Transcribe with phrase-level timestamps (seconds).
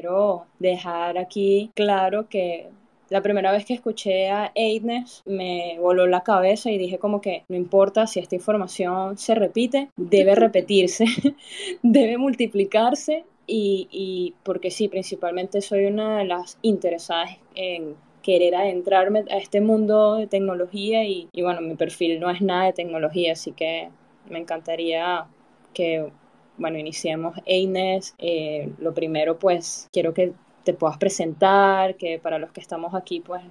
[0.00, 2.70] Quiero dejar aquí claro que
[3.10, 7.44] la primera vez que escuché a Aidness me voló la cabeza y dije como que
[7.48, 11.04] no importa si esta información se repite, debe repetirse,
[11.82, 19.24] debe multiplicarse y, y, porque sí, principalmente soy una de las interesadas en querer adentrarme
[19.28, 23.32] a este mundo de tecnología y, y bueno, mi perfil no es nada de tecnología,
[23.32, 23.90] así que
[24.30, 25.26] me encantaría
[25.74, 26.10] que
[26.60, 28.14] bueno, iniciemos Eines.
[28.18, 33.20] Eh, lo primero, pues, quiero que te puedas presentar, que para los que estamos aquí,
[33.20, 33.42] pues,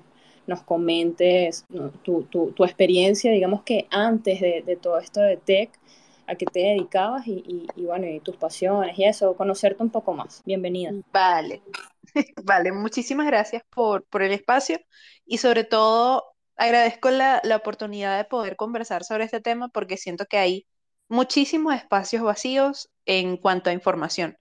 [0.48, 1.66] nos comentes
[2.04, 5.72] tu, tu, tu, experiencia, digamos que antes de, de, todo esto de tech,
[6.28, 10.14] a qué te dedicabas y, y, y, bueno, tus pasiones y eso, conocerte un poco
[10.14, 10.42] más.
[10.46, 10.92] Bienvenida.
[11.12, 11.62] Vale,
[12.44, 14.80] vale, muchísimas gracias por, por el espacio
[15.26, 16.24] y sobre todo
[16.56, 20.68] agradezco la, la oportunidad de poder conversar sobre este tema porque siento que hay
[21.10, 24.38] muchísimos espacios vacíos en cuanto a información.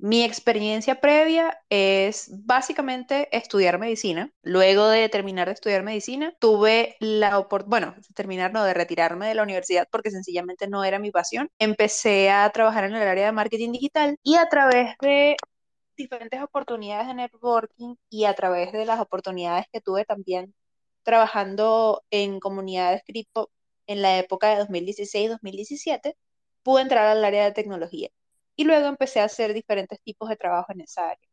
[0.00, 4.32] Mi experiencia previa es básicamente estudiar medicina.
[4.42, 9.34] Luego de terminar de estudiar medicina, tuve la oportunidad, bueno, terminar no, de retirarme de
[9.34, 11.50] la universidad porque sencillamente no era mi pasión.
[11.58, 15.36] Empecé a trabajar en el área de marketing digital y a través de
[15.96, 20.54] diferentes oportunidades de networking y a través de las oportunidades que tuve también
[21.02, 23.50] trabajando en comunidades cripto
[23.88, 26.14] en la época de 2016-2017,
[26.62, 28.10] pude entrar al área de tecnología
[28.56, 31.28] y luego empecé a hacer diferentes tipos de trabajo en esa área.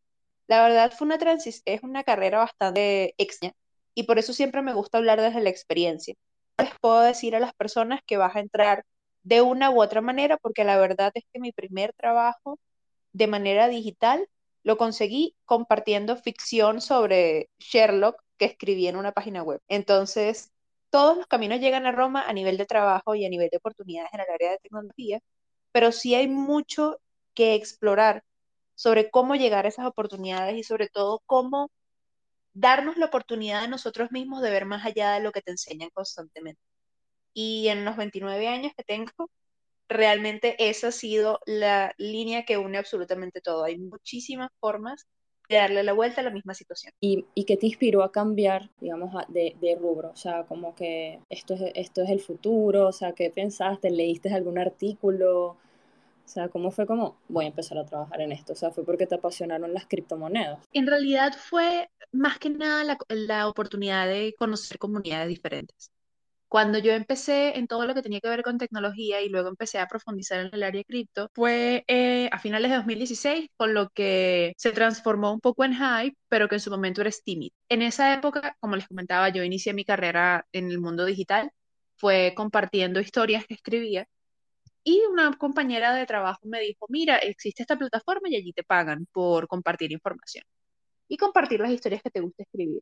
[0.47, 1.17] La verdad fue una
[1.65, 3.53] es una carrera bastante extraña
[3.95, 6.15] y por eso siempre me gusta hablar desde la experiencia.
[6.57, 8.85] Les puedo decir a las personas que vas a entrar
[9.23, 12.59] de una u otra manera porque la verdad es que mi primer trabajo
[13.13, 14.27] de manera digital
[14.63, 19.61] lo conseguí compartiendo ficción sobre Sherlock que escribí en una página web.
[19.67, 20.51] Entonces,
[20.95, 24.13] todos los caminos llegan a Roma a nivel de trabajo y a nivel de oportunidades
[24.13, 25.19] en el área de tecnología,
[25.73, 27.01] pero sí hay mucho
[27.33, 28.23] que explorar
[28.75, 31.69] sobre cómo llegar a esas oportunidades y sobre todo cómo
[32.53, 35.89] darnos la oportunidad de nosotros mismos de ver más allá de lo que te enseñan
[35.93, 36.61] constantemente.
[37.33, 39.29] Y en los 29 años que tengo,
[39.89, 43.65] realmente esa ha sido la línea que une absolutamente todo.
[43.65, 45.05] Hay muchísimas formas
[45.49, 46.93] de darle la vuelta a la misma situación.
[46.99, 50.11] ¿Y, y qué te inspiró a cambiar, digamos, de, de, rubro?
[50.11, 53.89] O sea, como que esto es, esto es el futuro, o sea, ¿qué pensaste?
[53.89, 55.57] ¿Leíste algún artículo?
[56.25, 58.53] O sea, ¿cómo fue como voy a empezar a trabajar en esto?
[58.53, 60.59] O sea, ¿fue porque te apasionaron las criptomonedas?
[60.73, 65.91] En realidad fue más que nada la, la oportunidad de conocer comunidades diferentes.
[66.55, 69.77] Cuando yo empecé en todo lo que tenía que ver con tecnología y luego empecé
[69.77, 74.53] a profundizar en el área cripto, fue eh, a finales de 2016, con lo que
[74.57, 77.53] se transformó un poco en hype, pero que en su momento era tímido.
[77.67, 81.51] En esa época, como les comentaba, yo inicié mi carrera en el mundo digital,
[81.97, 84.07] fue compartiendo historias que escribía
[84.83, 89.07] y una compañera de trabajo me dijo, mira, existe esta plataforma y allí te pagan
[89.11, 90.45] por compartir información
[91.09, 92.81] y compartir las historias que te gusta escribir.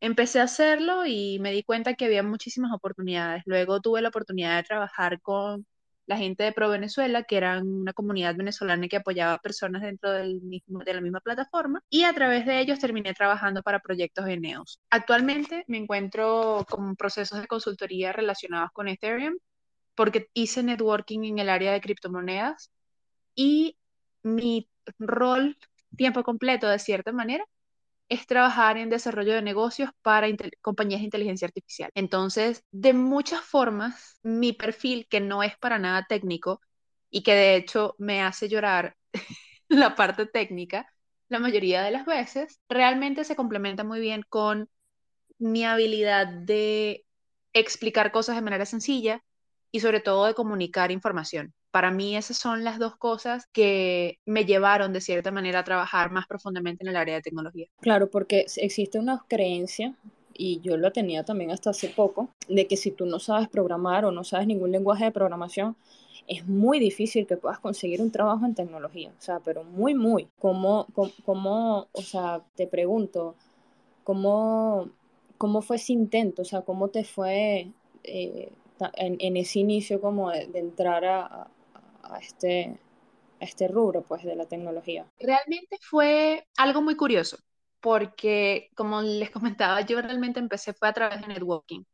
[0.00, 3.42] Empecé a hacerlo y me di cuenta que había muchísimas oportunidades.
[3.46, 5.66] Luego tuve la oportunidad de trabajar con
[6.06, 10.40] la gente de Pro Venezuela, que eran una comunidad venezolana que apoyaba personas dentro del
[10.40, 14.40] mismo, de la misma plataforma, y a través de ellos terminé trabajando para proyectos de
[14.40, 14.80] Neos.
[14.90, 19.36] Actualmente me encuentro con procesos de consultoría relacionados con Ethereum,
[19.94, 22.72] porque hice networking en el área de criptomonedas
[23.34, 23.76] y
[24.22, 24.68] mi
[24.98, 25.56] rol
[25.96, 27.44] tiempo completo, de cierta manera,
[28.10, 30.28] es trabajar en desarrollo de negocios para
[30.62, 31.90] compañías de inteligencia artificial.
[31.94, 36.60] Entonces, de muchas formas, mi perfil, que no es para nada técnico
[37.10, 38.96] y que de hecho me hace llorar
[39.68, 40.92] la parte técnica,
[41.28, 44.68] la mayoría de las veces, realmente se complementa muy bien con
[45.38, 47.06] mi habilidad de
[47.52, 49.24] explicar cosas de manera sencilla
[49.72, 51.54] y sobre todo de comunicar información.
[51.70, 56.10] Para mí esas son las dos cosas que me llevaron de cierta manera a trabajar
[56.10, 57.68] más profundamente en el área de tecnología.
[57.80, 59.94] Claro, porque existe una creencia,
[60.34, 64.04] y yo lo tenía también hasta hace poco, de que si tú no sabes programar
[64.04, 65.76] o no sabes ningún lenguaje de programación,
[66.26, 70.28] es muy difícil que puedas conseguir un trabajo en tecnología, o sea, pero muy, muy.
[70.38, 70.86] ¿Cómo,
[71.24, 73.34] cómo, o sea, te pregunto,
[74.04, 74.88] cómo,
[75.38, 76.42] cómo fue ese intento?
[76.42, 77.72] O sea, ¿cómo te fue
[78.04, 78.52] eh,
[78.94, 81.48] en, ese inicio como de entrar a,
[82.12, 82.78] a, este,
[83.38, 85.06] este rubro pues de la tecnología?
[85.18, 87.38] Realmente fue algo muy curioso,
[87.80, 91.84] porque como les comentaba, yo realmente empecé fue a través de networking.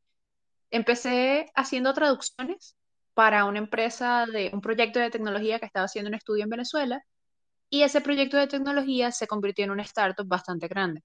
[0.70, 2.76] Empecé haciendo traducciones
[3.14, 7.02] para una empresa de un proyecto de tecnología que estaba haciendo un estudio en Venezuela
[7.70, 11.02] y ese proyecto de tecnología se convirtió en una startup bastante grande.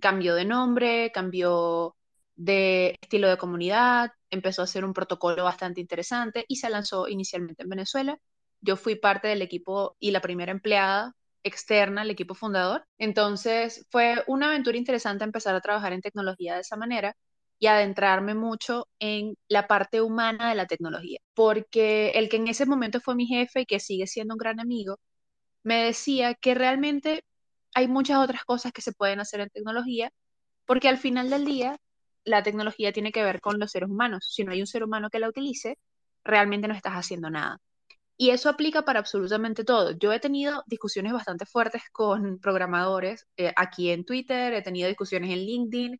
[0.00, 1.96] Cambió de nombre, cambió
[2.36, 7.64] de estilo de comunidad, empezó a hacer un protocolo bastante interesante y se lanzó inicialmente
[7.64, 8.18] en Venezuela.
[8.60, 12.84] Yo fui parte del equipo y la primera empleada externa al equipo fundador.
[12.98, 17.16] Entonces fue una aventura interesante empezar a trabajar en tecnología de esa manera
[17.58, 22.66] y adentrarme mucho en la parte humana de la tecnología, porque el que en ese
[22.66, 24.98] momento fue mi jefe y que sigue siendo un gran amigo,
[25.62, 27.24] me decía que realmente
[27.74, 30.12] hay muchas otras cosas que se pueden hacer en tecnología,
[30.66, 31.78] porque al final del día
[32.24, 34.28] la tecnología tiene que ver con los seres humanos.
[34.34, 35.78] Si no hay un ser humano que la utilice,
[36.24, 37.58] realmente no estás haciendo nada.
[38.20, 39.92] Y eso aplica para absolutamente todo.
[39.92, 45.30] Yo he tenido discusiones bastante fuertes con programadores eh, aquí en Twitter, he tenido discusiones
[45.30, 45.98] en LinkedIn,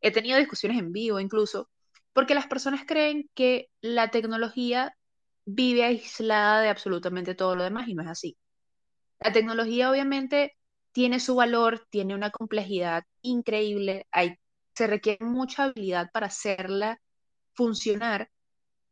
[0.00, 1.68] he tenido discusiones en vivo incluso,
[2.14, 4.96] porque las personas creen que la tecnología
[5.44, 8.38] vive aislada de absolutamente todo lo demás y no es así.
[9.20, 10.56] La tecnología obviamente
[10.92, 14.36] tiene su valor, tiene una complejidad increíble, hay
[14.74, 17.00] se requiere mucha habilidad para hacerla
[17.54, 18.30] funcionar.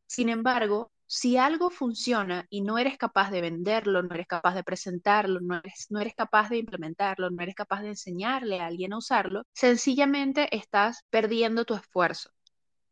[0.07, 4.65] Sin embargo, si algo funciona y no eres capaz de venderlo, no eres capaz de
[4.65, 8.93] presentarlo, no eres, no eres capaz de implementarlo, no eres capaz de enseñarle a alguien
[8.93, 12.31] a usarlo, sencillamente estás perdiendo tu esfuerzo.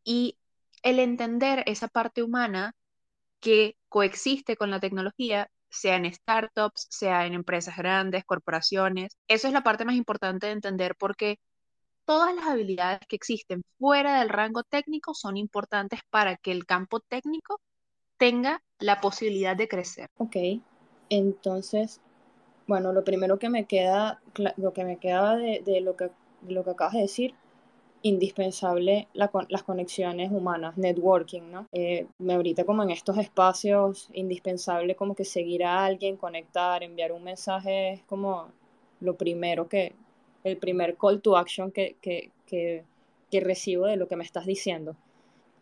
[0.05, 0.39] Y
[0.83, 2.75] el entender esa parte humana
[3.41, 9.53] que coexiste con la tecnología, sea en startups, sea en empresas grandes, corporaciones, eso es
[9.55, 11.39] la parte más importante de entender porque
[12.05, 17.01] todas las habilidades que existen fuera del rango técnico son importantes para que el campo
[17.01, 17.61] técnico
[18.17, 20.09] tenga la posibilidad de crecer.
[20.19, 20.37] Ok,
[21.11, 22.01] entonces,
[22.67, 24.21] bueno, lo primero que me queda,
[24.57, 26.11] lo que me queda de, lo, que,
[26.49, 27.35] lo que acabas de decir,
[28.03, 31.67] indispensable las conexiones humanas, networking, ¿no?
[31.73, 37.25] Eh, ahorita como en estos espacios, indispensable como que seguir a alguien, conectar, enviar un
[37.25, 38.49] mensaje, es como
[39.01, 39.95] lo primero que,
[40.45, 42.85] el primer call to action que, que, que,
[43.41, 44.95] recibo de lo que me estás diciendo.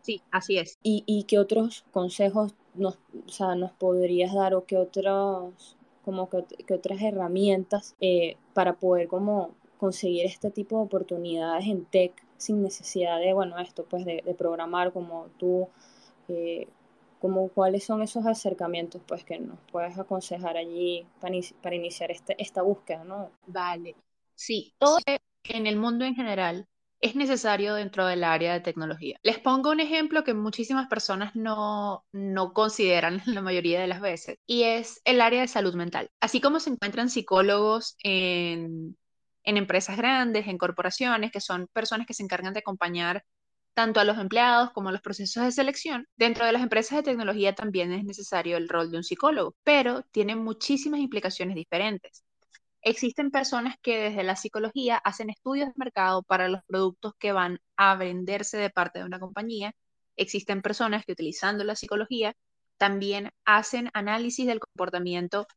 [0.03, 0.77] Sí, así es.
[0.83, 6.29] ¿Y, y qué otros consejos nos, o sea, nos podrías dar o qué otros como
[6.29, 12.61] que, otras herramientas eh, para poder como conseguir este tipo de oportunidades en tech sin
[12.61, 15.69] necesidad de, bueno, esto pues de, programar como tú,
[16.27, 16.67] eh,
[17.21, 22.35] como cuáles son esos acercamientos pues que nos puedes aconsejar allí para, para iniciar este,
[22.37, 23.31] esta búsqueda, ¿no?
[23.47, 23.95] Vale,
[24.35, 24.97] Sí, todo
[25.45, 26.67] en el mundo en general
[27.03, 29.19] es necesario dentro del área de tecnología.
[29.23, 34.37] Les pongo un ejemplo que muchísimas personas no, no consideran la mayoría de las veces,
[34.47, 36.09] y es el área de salud mental.
[36.21, 38.97] Así como se encuentran psicólogos en,
[39.43, 43.25] en empresas grandes, en corporaciones, que son personas que se encargan de acompañar
[43.73, 46.07] tanto a los empleados como a los procesos de selección.
[46.15, 50.03] Dentro de las empresas de tecnología también es necesario el rol de un psicólogo, pero
[50.11, 52.23] tiene muchísimas implicaciones diferentes.
[52.85, 57.59] Existen personas que desde la psicología hacen estudios de mercado para los productos que van
[57.77, 59.73] a venderse de parte de una compañía.
[60.17, 62.35] Existen personas que utilizando la psicología
[62.77, 65.47] también hacen análisis del comportamiento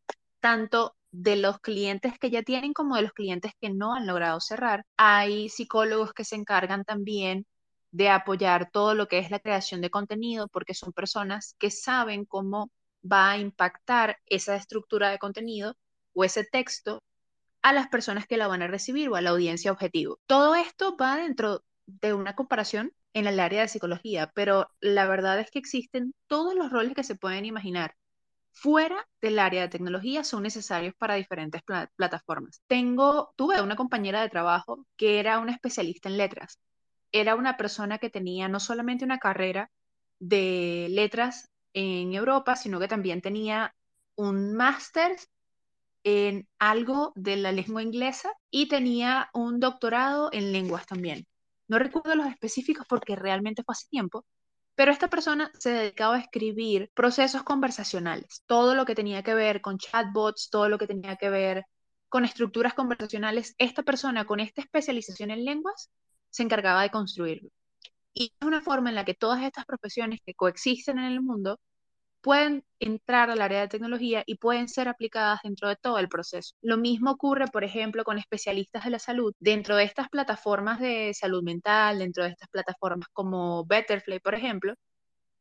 [0.40, 4.40] tanto de los clientes que ya tienen como de los clientes que no han logrado
[4.40, 4.84] cerrar.
[4.96, 7.44] Hay psicólogos que se encargan también
[7.90, 12.24] de apoyar todo lo que es la creación de contenido porque son personas que saben
[12.24, 12.70] cómo
[13.02, 15.74] va a impactar esa estructura de contenido
[16.14, 17.02] o ese texto
[17.66, 20.20] a las personas que la van a recibir o a la audiencia objetivo.
[20.26, 25.40] Todo esto va dentro de una comparación en el área de psicología, pero la verdad
[25.40, 27.96] es que existen todos los roles que se pueden imaginar
[28.52, 31.60] fuera del área de tecnología son necesarios para diferentes
[31.96, 32.62] plataformas.
[32.68, 36.60] Tengo, tuve una compañera de trabajo que era una especialista en letras.
[37.10, 39.72] Era una persona que tenía no solamente una carrera
[40.20, 43.74] de letras en Europa, sino que también tenía
[44.14, 45.16] un máster
[46.06, 51.26] en algo de la lengua inglesa y tenía un doctorado en lenguas también.
[51.66, 54.24] No recuerdo los específicos porque realmente fue hace tiempo,
[54.76, 59.60] pero esta persona se dedicaba a escribir procesos conversacionales, todo lo que tenía que ver
[59.60, 61.64] con chatbots, todo lo que tenía que ver
[62.08, 63.56] con estructuras conversacionales.
[63.58, 65.90] Esta persona con esta especialización en lenguas
[66.30, 67.50] se encargaba de construirlo.
[68.14, 71.58] Y es una forma en la que todas estas profesiones que coexisten en el mundo
[72.26, 76.56] pueden entrar al área de tecnología y pueden ser aplicadas dentro de todo el proceso.
[76.60, 79.32] Lo mismo ocurre, por ejemplo, con especialistas de la salud.
[79.38, 84.74] Dentro de estas plataformas de salud mental, dentro de estas plataformas como Betterfly, por ejemplo,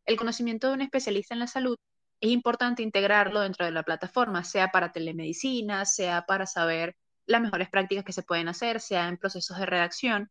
[0.06, 1.76] el conocimiento de un especialista en la salud
[2.22, 7.68] es importante integrarlo dentro de la plataforma, sea para telemedicina, sea para saber las mejores
[7.70, 10.30] prácticas que se pueden hacer, sea en procesos de redacción.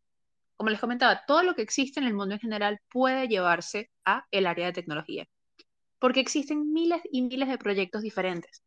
[0.55, 4.25] Como les comentaba, todo lo que existe en el mundo en general puede llevarse a
[4.31, 5.27] el área de tecnología,
[6.05, 8.61] porque existen miles y miles de proyectos diferentes.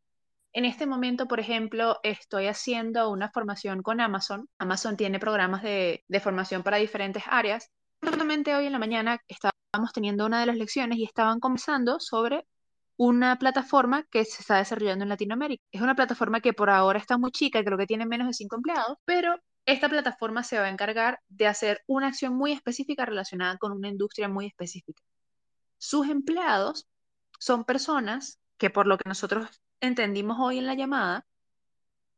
[0.53, 4.49] En este momento, por ejemplo, estoy haciendo una formación con Amazon.
[4.59, 7.71] Amazon tiene programas de, formación para diferentes áreas.
[8.03, 12.45] Justamente hoy en la mañana estábamos teniendo una de las lecciones y estaban conversando sobre
[12.97, 15.63] una plataforma que se está desarrollando en Latinoamérica.
[15.71, 18.57] Es una plataforma que por ahora está muy chica, creo que tiene menos de cinco
[18.57, 23.59] empleados, pero esta plataforma se va a encargar de hacer una acción muy específica relacionada
[23.59, 25.05] con una industria muy específica.
[25.79, 26.89] Sus empleados
[27.39, 29.49] son personas que por lo que nosotros
[29.81, 31.27] entendimos hoy en la llamada,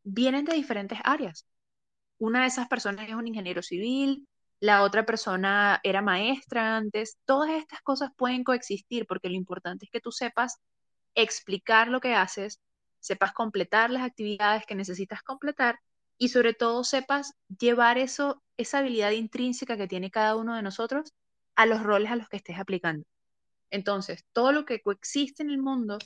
[0.02, 1.46] vienen de diferentes áreas.
[2.18, 4.26] Una de esas personas es un ingeniero civil,
[4.60, 7.16] la otra persona era maestra antes.
[7.24, 10.58] Todas estas cosas pueden coexistir porque lo importante es que tú sepas
[11.14, 12.60] explicar lo que haces,
[13.00, 15.80] sepas completar las actividades que necesitas completar
[16.18, 21.14] y sobre todo sepas llevar eso, esa habilidad intrínseca que tiene cada uno de nosotros
[21.56, 23.06] a los roles a los que estés aplicando.
[23.70, 25.98] Entonces, todo lo que coexiste en el mundo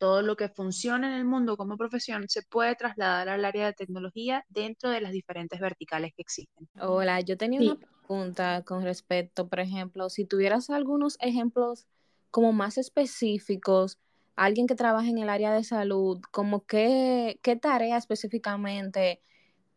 [0.00, 3.74] todo lo que funciona en el mundo como profesión se puede trasladar al área de
[3.74, 6.66] tecnología dentro de las diferentes verticales que existen.
[6.80, 11.86] Hola, yo tenía una pregunta con respecto, por ejemplo, si tuvieras algunos ejemplos
[12.30, 13.98] como más específicos,
[14.36, 19.20] alguien que trabaja en el área de salud, como qué, qué tarea específicamente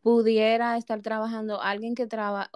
[0.02, 2.50] pudiera estar trabajando alguien que trabaja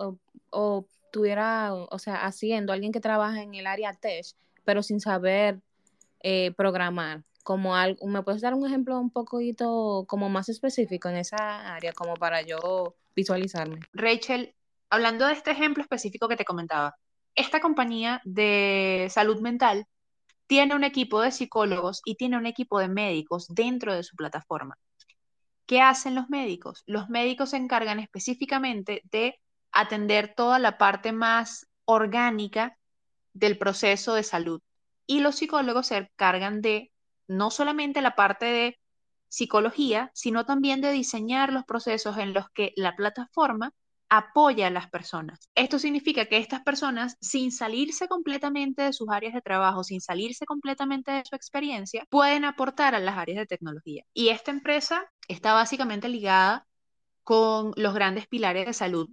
[0.52, 4.26] o, tuviera, o sea, haciendo alguien que trabaja en el área tech,
[4.68, 5.62] pero sin saber
[6.20, 11.16] eh, programar como algo, ¿me puedes dar un ejemplo un poquito como más específico en
[11.16, 13.80] esa área, como para yo visualizarme?
[13.94, 14.54] Rachel,
[14.90, 16.98] hablando de este ejemplo específico que te comentaba,
[17.34, 19.88] esta compañía de salud mental
[20.48, 24.78] tiene un equipo de psicólogos y tiene un equipo de médicos dentro de su plataforma.
[25.66, 26.84] ¿Qué hacen los médicos?
[26.88, 29.40] Los médicos se encargan específicamente de
[29.72, 32.78] atender toda la parte más orgánica
[33.38, 34.62] del proceso de salud
[35.06, 36.92] y los psicólogos se encargan de
[37.28, 38.80] no solamente la parte de
[39.30, 43.74] psicología, sino también de diseñar los procesos en los que la plataforma
[44.10, 45.50] apoya a las personas.
[45.54, 50.46] Esto significa que estas personas, sin salirse completamente de sus áreas de trabajo, sin salirse
[50.46, 54.04] completamente de su experiencia, pueden aportar a las áreas de tecnología.
[54.14, 56.66] Y esta empresa está básicamente ligada
[57.24, 59.10] con los grandes pilares de salud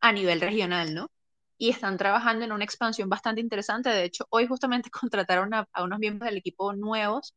[0.00, 1.10] a nivel regional, ¿no?
[1.58, 3.90] Y están trabajando en una expansión bastante interesante.
[3.90, 7.34] De hecho, hoy justamente contrataron a, unos miembros del equipo nuevos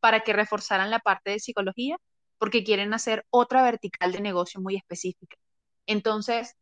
[0.00, 1.96] para que reforzaran la parte de psicología,
[2.38, 5.36] porque quieren hacer otra vertical de negocio muy específica.
[5.86, 6.56] Entonces,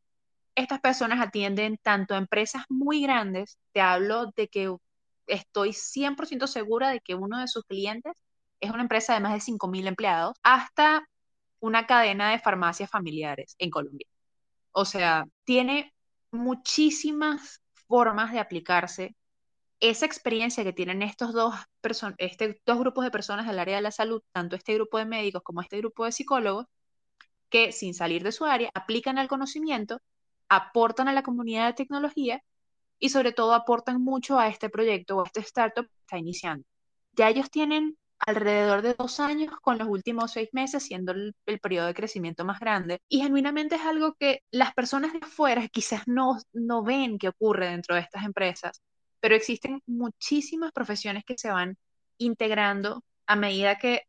[0.54, 4.74] estas personas atienden tanto a empresas muy grandes, te hablo de que
[5.26, 8.12] estoy 100% segura de que uno de sus clientes
[8.60, 11.08] es una empresa de más de 5.000 empleados, hasta
[11.60, 14.06] una cadena de farmacias familiares en Colombia.
[14.72, 15.92] O sea, tiene
[16.32, 19.16] muchísimas formas de aplicarse
[19.80, 21.54] esa experiencia que tienen estos dos,
[22.18, 25.42] este, dos grupos de personas del área de la salud, tanto este grupo de médicos
[25.42, 26.66] como este grupo de psicólogos,
[27.50, 30.00] que sin salir de su área aplican el conocimiento,
[30.48, 32.42] aportan a la comunidad de tecnología
[32.98, 36.64] y sobre todo aportan mucho a este proyecto o a este startup que está iniciando.
[37.12, 41.60] Ya ellos tienen alrededor de dos años con los últimos seis meses siendo el, el,
[41.60, 43.00] periodo de crecimiento más grande.
[43.08, 47.70] Y genuinamente es algo que las personas de afuera quizás no, no ven que ocurre
[47.70, 48.82] dentro de estas empresas
[49.22, 51.78] pero existen muchísimas profesiones que se van
[52.18, 54.02] integrando a medida que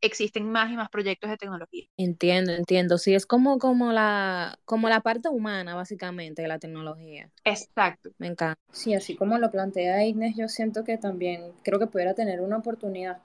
[0.00, 1.84] existen más y más proyectos de tecnología.
[1.98, 2.96] Entiendo, entiendo.
[2.96, 7.30] Sí, es como, como, la, como la parte humana, básicamente, de la tecnología.
[7.44, 8.10] Exacto.
[8.16, 8.58] Me encanta.
[8.72, 12.56] Sí, así como lo plantea Inés, yo siento que también creo que pudiera tener una
[12.56, 13.18] oportunidad.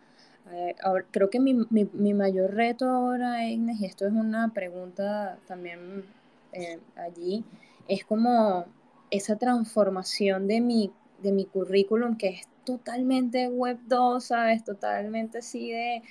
[0.51, 0.75] Eh,
[1.11, 6.05] creo que mi, mi, mi, mayor reto ahora, Inés, y esto es una pregunta también
[6.53, 7.43] eh, allí,
[7.87, 8.65] es como
[9.11, 10.91] esa transformación de mi
[11.21, 14.63] de mi currículum, que es totalmente web 2, ¿sabes?
[14.63, 16.03] Totalmente así de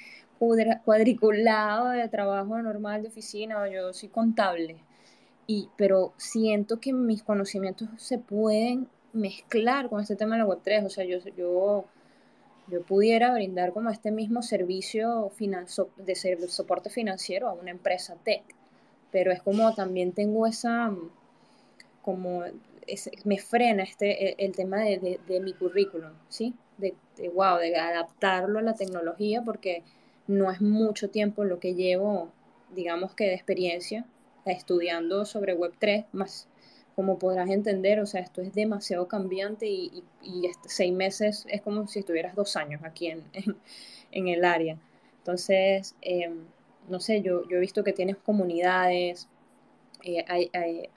[0.85, 4.77] cuadriculado de trabajo normal de oficina, yo soy contable.
[5.47, 10.61] Y, pero siento que mis conocimientos se pueden mezclar con este tema de la web
[10.63, 11.85] 3, o sea, yo, yo,
[12.71, 15.31] yo pudiera brindar como este mismo servicio
[15.97, 18.43] de soporte financiero a una empresa tech,
[19.11, 20.93] pero es como también tengo esa
[22.03, 22.43] como
[23.25, 26.55] me frena este, e, el, tema de, mi currículum, ¿sí?
[26.79, 29.83] De, de, wow, de adaptarlo a la tecnología porque
[30.27, 32.31] no es mucho tiempo lo que llevo,
[32.75, 34.07] digamos que de experiencia,
[34.47, 36.48] estudiando sobre Web3, más
[36.99, 40.03] como podrás entender, o sea, esto es demasiado cambiante y,
[40.67, 43.23] seis meses es como si estuvieras dos años aquí en,
[44.11, 44.77] en, el área.
[45.19, 46.41] Entonces, em,
[46.89, 49.29] no sé, yo, yo he visto que tienes comunidades,
[50.03, 50.89] eh, hay, hay,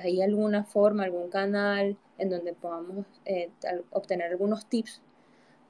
[0.00, 3.50] hay, alguna forma, algún canal en donde podamos eh,
[3.90, 5.02] obtener algunos tips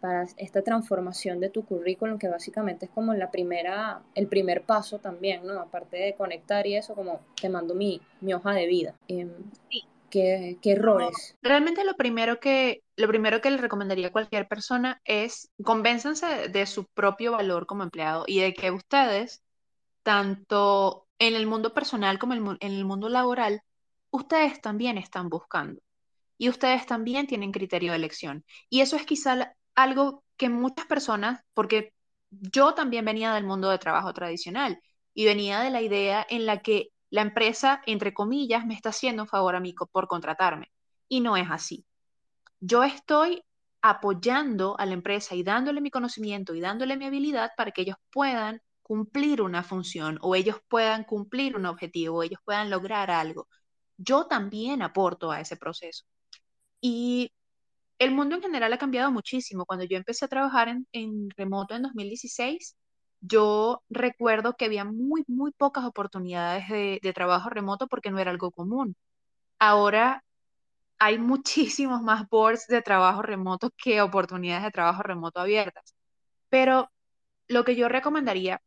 [0.05, 4.99] para esta transformación de tu currículum, que básicamente es como la primera, el primer paso
[4.99, 5.59] también, ¿no?
[5.59, 8.95] Aparte de conectar y eso, como te mando mi, mi hoja de vida.
[9.09, 9.33] Em,
[10.11, 11.39] ¿qué, ¿qué, errores?
[11.41, 16.67] Realmente lo primero que lo primero que le recomendaría a cualquier persona es convénzanse de
[16.67, 19.43] su propio valor como empleado y de que ustedes,
[20.03, 23.63] tanto en el mundo personal como en el mundo laboral,
[24.11, 25.81] ustedes también están buscando.
[26.37, 28.45] Y ustedes también tienen criterio de elección.
[28.69, 31.93] Y eso es quizá algo que muchas personas, porque
[32.31, 34.81] yo también venía del mundo de trabajo tradicional
[35.15, 39.23] y venía de la idea en la que la empresa, entre comillas, me está haciendo
[39.23, 40.73] un favor a mí por contratarme.
[41.09, 41.87] Y no es así.
[42.61, 43.45] Yo estoy
[43.83, 47.97] apoyando a la empresa y dándole mi conocimiento y dándole mi habilidad para que ellos
[48.11, 53.49] puedan cumplir una función o ellos puedan cumplir un objetivo o ellos puedan lograr algo.
[53.97, 56.05] Yo también aporto a ese proceso.
[56.81, 57.33] Y
[57.99, 59.67] el mundo en general ha cambiado muchísimo.
[59.67, 62.77] Cuando yo empecé a trabajar en, remoto en 2016,
[63.21, 68.31] yo recuerdo que había muy, muy pocas oportunidades de, de, trabajo remoto porque no era
[68.31, 68.97] algo común.
[69.59, 70.25] Ahora
[70.99, 75.95] hay muchísimos más boards de trabajo remoto que oportunidades de trabajo remoto abiertas.
[76.49, 76.91] Pero
[77.49, 78.61] lo que yo recomendaría,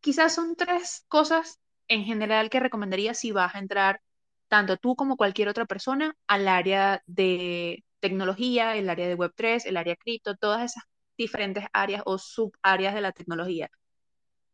[0.00, 4.00] quizás son tres cosas en general que recomendaría si vas a entrar
[4.48, 9.76] tanto tú como cualquier otra persona al área de tecnología, el área de Web3, el
[9.76, 10.84] área cripto, todas esas
[11.16, 13.70] diferentes áreas o subáreas de la tecnología.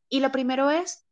[0.08, 1.06] Y lo primero es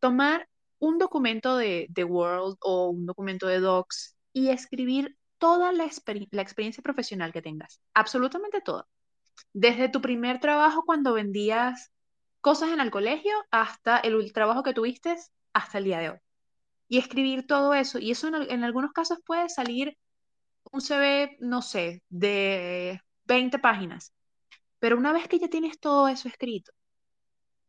[0.00, 5.88] tomar un documento de, de World o un documento de Docs y escribir toda la,
[6.30, 8.86] la experiencia profesional que tengas, absolutamente toda.
[9.52, 11.92] Desde tu primer trabajo cuando vendías
[12.40, 15.16] cosas en el colegio hasta el trabajo que tuviste
[15.52, 16.18] hasta el día de hoy.
[16.88, 17.98] Y escribir todo eso.
[17.98, 19.96] Y eso en algunos casos puede salir
[20.76, 24.12] un CV, no sé, de 20 páginas.
[24.78, 26.72] Pero una vez que ya tienes todo eso escrito,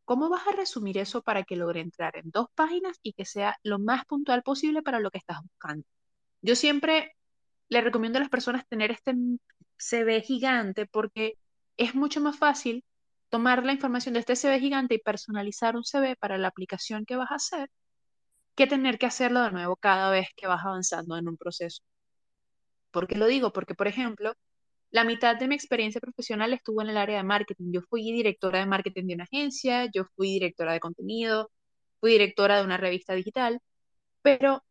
[0.05, 3.57] ¿cómo vas a resumir eso para que logre entrar en dos páginas y que sea
[3.63, 5.85] lo más puntual posible para lo que estás buscando?
[6.41, 7.15] Yo siempre
[7.69, 9.13] le recomiendo a las personas tener este
[9.77, 11.35] CV gigante porque
[11.77, 12.83] es mucho más fácil
[13.29, 17.15] tomar la información de este CV gigante y personalizar un CV para la aplicación que
[17.17, 17.69] vas a hacer
[18.55, 21.83] que tener que hacerlo de nuevo cada vez que vas avanzando en un proceso.
[22.91, 23.51] ¿Por qué lo digo?
[23.53, 24.33] Porque, por ejemplo,
[24.91, 27.71] la mitad de mi experiencia profesional estuvo en el área de marketing.
[27.71, 31.51] Yo fui directora de marketing de una agencia, yo fui directora de contenido,
[31.99, 33.59] fui directora de una revista digital,
[34.21, 34.63] pero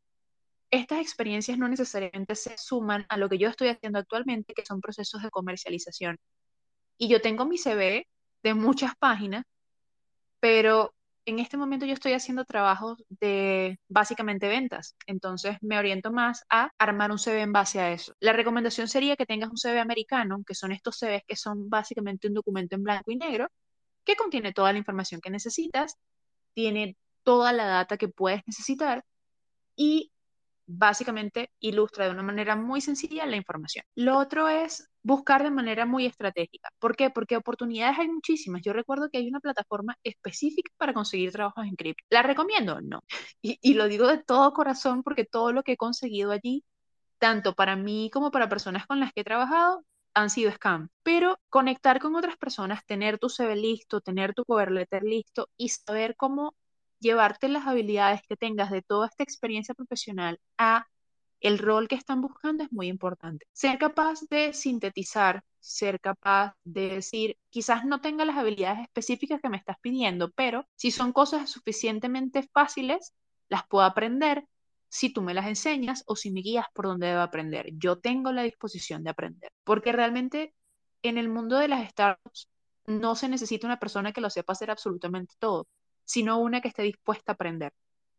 [0.71, 4.81] estas experiencias no necesariamente se suman a lo que yo estoy haciendo actualmente, que son
[4.81, 6.19] procesos de comercialización.
[6.99, 8.07] Y yo tengo mi CV
[8.43, 9.45] de muchas páginas,
[10.41, 10.95] pero
[11.27, 16.71] en este momento yo estoy haciendo trabajos de básicamente ventas, entonces me oriento más a
[16.79, 18.15] armar un CV en base a eso.
[18.21, 22.29] La recomendación sería que tengas un CV americano, que son estos CVs que son básicamente
[22.29, 23.49] un documento en blanco y negro,
[24.05, 25.97] que contiene toda la información que necesitas,
[26.55, 29.05] tiene toda la data que puedes necesitar
[29.75, 30.13] y
[30.67, 33.85] básicamente ilustra de una manera muy sencilla la información.
[33.95, 36.71] Lo otro es buscar de manera muy estratégica.
[36.79, 37.11] ¿Por qué?
[37.11, 38.63] Porque oportunidades hay muchísimas.
[38.63, 42.05] Yo recuerdo que hay una plataforma específica para conseguir trabajos en cripto.
[42.11, 42.81] ¿La recomiendo?
[42.81, 43.03] No.
[43.43, 46.65] Y, y lo digo de todo corazón porque todo lo que he conseguido allí,
[47.19, 50.89] tanto para mí como para personas con las que he trabajado, han sido scam.
[51.03, 55.69] Pero conectar con otras personas, tener tu CV listo, tener tu cover letter listo y
[55.69, 56.55] saber cómo
[57.01, 60.87] llevarte las habilidades que tengas de toda esta experiencia profesional a
[61.41, 63.47] el rol que están buscando es muy importante.
[63.53, 69.49] Ser capaz de sintetizar, ser capaz de decir, quizás no tenga las habilidades específicas que
[69.49, 73.13] me estás pidiendo, pero si son cosas suficientemente fáciles,
[73.49, 74.45] las puedo aprender
[74.89, 77.69] si tú me las enseñas o si me guías por donde debo aprender.
[77.75, 80.55] Yo tengo la disposición de aprender, porque realmente
[81.03, 82.49] en el mundo de las startups
[82.87, 85.67] no se necesita una persona que lo sepa hacer absolutamente todo
[86.07, 87.73] sino una que esté dispuesta a aprender,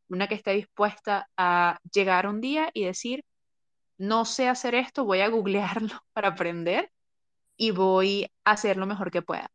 [0.09, 3.23] una que esté dispuesta a llegar un día y decir,
[3.97, 6.91] no sé hacer esto, voy a googlearlo para aprender
[7.55, 9.49] y voy a hacer lo mejor que pueda.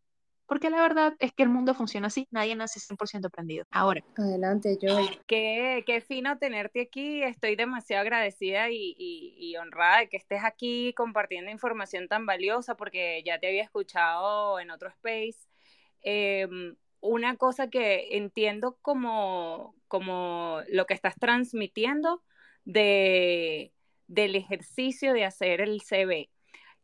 [0.47, 3.64] Porque la verdad es que el mundo funciona así, nadie nace 100% aprendido.
[3.71, 4.03] Ahora.
[4.16, 5.21] Adelante, Joy.
[5.27, 10.92] Qué, qué fino tenerte aquí, estoy demasiado agradecida y, y, honrada de que estés aquí
[10.95, 15.38] compartiendo información tan valiosa porque ya te había escuchado en otro space.
[16.03, 22.24] Em, una cosa que entiendo como, como lo que estás transmitiendo
[22.64, 23.74] de,
[24.08, 26.30] del ejercicio de hacer el CV.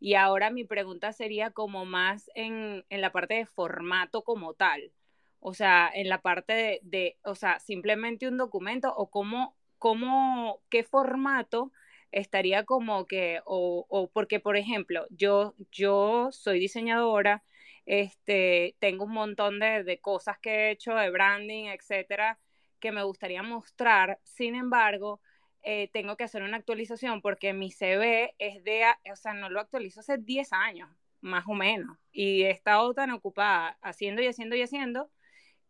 [0.00, 4.92] Y ahora mi pregunta sería como más en, en la parte de formato como tal.
[5.40, 10.60] O sea, en la parte de, de o sea, simplemente un documento o cómo, cómo,
[10.70, 11.72] qué formato
[12.12, 17.44] estaría como que, o, o porque, por ejemplo, yo, yo soy diseñadora,
[17.88, 22.38] este, tengo un montón de, de cosas que he hecho, de branding, etcétera,
[22.80, 24.20] que me gustaría mostrar.
[24.24, 25.22] Sin embargo,
[25.62, 29.60] eh, tengo que hacer una actualización porque mi CV es de, o sea, no lo
[29.60, 30.90] actualizo hace 10 años,
[31.22, 31.98] más o menos.
[32.12, 35.10] Y he estado tan ocupada haciendo y haciendo y haciendo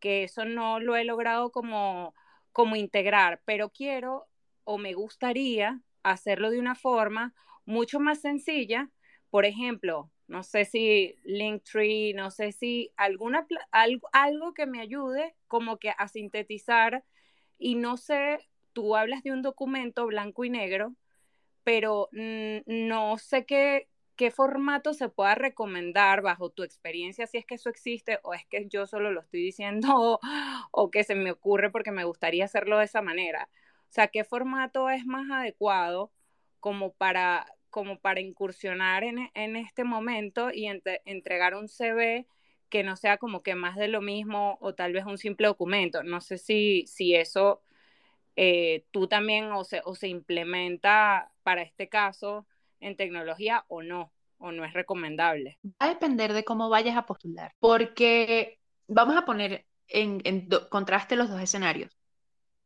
[0.01, 2.15] que eso no lo he logrado como,
[2.53, 4.27] como integrar, pero quiero
[4.65, 8.91] o me gustaría hacerlo de una forma mucho más sencilla.
[9.31, 15.35] Por ejemplo, no sé si Linktree, no sé si alguna, algo, algo que me ayude
[15.49, 17.05] como que a sintetizar
[17.59, 18.39] y no sé,
[18.73, 20.95] tú hablas de un documento blanco y negro,
[21.65, 27.55] pero no sé qué, qué formato se pueda recomendar bajo tu experiencia, si es que
[27.57, 30.21] eso existe o es que yo solo lo estoy diciendo
[30.73, 33.49] o que se me ocurre porque me gustaría hacerlo de esa manera.
[33.89, 36.13] O sea, ¿qué formato es más adecuado
[36.61, 42.27] como para, como para incursionar en, en este momento y entregar un CV
[42.69, 46.03] que no sea como que más de lo mismo o tal vez un simple documento?
[46.03, 47.63] No sé si, si eso
[48.37, 52.47] eh, tú también o se, o se implementa para este caso
[52.81, 55.59] en tecnología o no, o no es recomendable.
[55.65, 61.17] Va a depender de cómo vayas a postular, porque vamos a poner en, en contraste
[61.17, 61.99] los dos escenarios.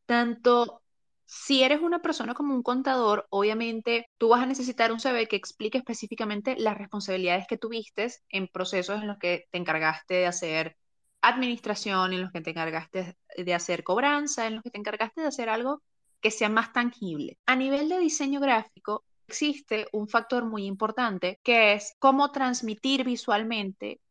[0.05, 0.82] Tanto
[1.25, 5.35] si eres una persona como un contador, obviamente tú vas a necesitar un CV que
[5.35, 10.77] explique específicamente las responsabilidades que tuviste en procesos en los que te encargaste de hacer
[11.21, 15.27] administración, en los que te encargaste de hacer cobranza, en los que te encargaste de
[15.27, 15.81] hacer algo
[16.21, 17.37] que sea más tangible.
[17.45, 24.01] A nivel de diseño gráfico, existe un factor muy importante que es cómo transmitir visualmente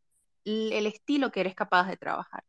[0.44, 2.44] el estilo que eres capaz de trabajar.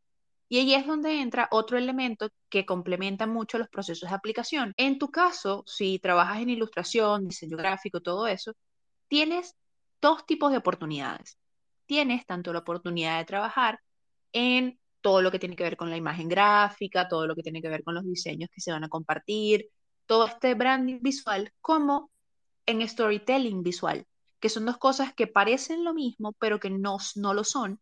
[0.48, 4.74] Y ahí es donde entra otro elemento que complementa mucho los procesos de aplicación.
[4.76, 8.52] En tu caso, si trabajas en ilustración, diseño gráfico, todo eso,
[9.08, 9.56] tienes
[10.00, 11.38] dos tipos de oportunidades.
[11.86, 13.80] Tienes tanto la oportunidad de trabajar
[14.32, 17.60] en todo lo que tiene que ver con la imagen gráfica, todo lo que tiene
[17.62, 19.68] que ver con los diseños que se van a compartir,
[20.06, 22.10] todo este branding visual, como
[22.66, 24.06] en storytelling visual,
[24.40, 27.80] que son dos cosas que parecen lo mismo, pero que no, no lo son.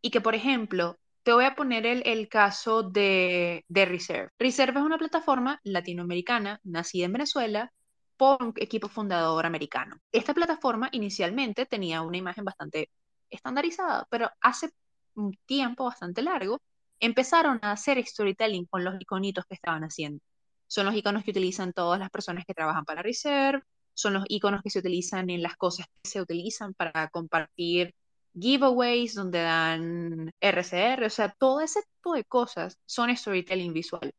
[0.00, 4.30] Y que, por ejemplo, te voy a poner el, caso de, de, Reserve.
[4.38, 7.72] Reserve es una plataforma latinoamericana nacida en Venezuela
[8.16, 9.96] por un equipo fundador americano.
[10.12, 12.90] Esta plataforma inicialmente tenía una imagen bastante
[13.30, 14.70] estandarizada, pero hace
[15.14, 16.60] un tiempo bastante largo
[17.00, 20.20] empezaron a hacer storytelling con los iconitos que estaban haciendo.
[20.66, 23.62] Son los iconos que utilizan todas las personas que trabajan para Reserve,
[23.94, 27.94] son los iconos que se utilizan en las cosas que se utilizan para compartir
[28.34, 34.12] giveaways donde dan RCR, o sea, todo ese tipo de cosas son storytelling visual.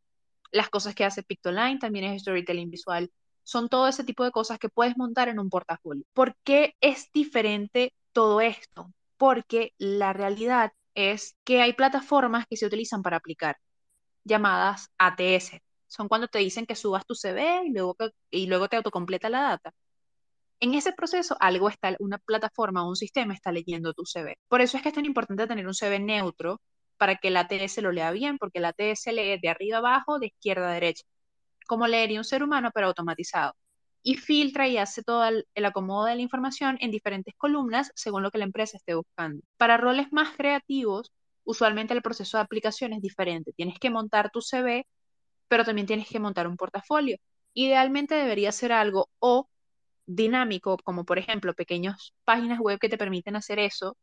[0.52, 3.12] Las cosas que hace Pictoline también es storytelling visual.
[3.44, 6.04] Son todo ese tipo de cosas que puedes montar en un portafolio.
[6.14, 8.92] ¿Por qué es diferente todo esto?
[9.18, 13.58] Porque la realidad es que hay plataformas que se utilizan para aplicar,
[14.24, 15.62] llamadas ATS.
[15.88, 17.96] Son cuando te dicen que subas tu CV y luego,
[18.32, 19.74] y luego te autocompleta la data.
[20.60, 24.38] En ese proceso, algo está, una plataforma o un sistema está leyendo tu CV.
[24.48, 26.62] Por eso es que es tan importante tener un CV neutro
[26.98, 30.28] para que el ATS lo lea bien, porque el ATS lee de arriba abajo, de
[30.28, 31.04] izquierda a derecha,
[31.68, 33.54] como leería un ser humano, pero automatizado.
[34.02, 38.24] Y filtra y hace todo el, el acomodo de la información en diferentes columnas según
[38.24, 39.42] lo que la empresa esté buscando.
[39.58, 41.12] Para roles más creativos,
[41.44, 43.52] usualmente el proceso de aplicación es diferente.
[43.54, 44.88] Tienes que montar tu CV,
[45.48, 47.18] pero también tienes que montar un portafolio.
[47.54, 49.50] Idealmente debería ser algo o
[50.06, 53.98] dinámico, como por ejemplo pequeñas páginas web que te permiten hacer eso.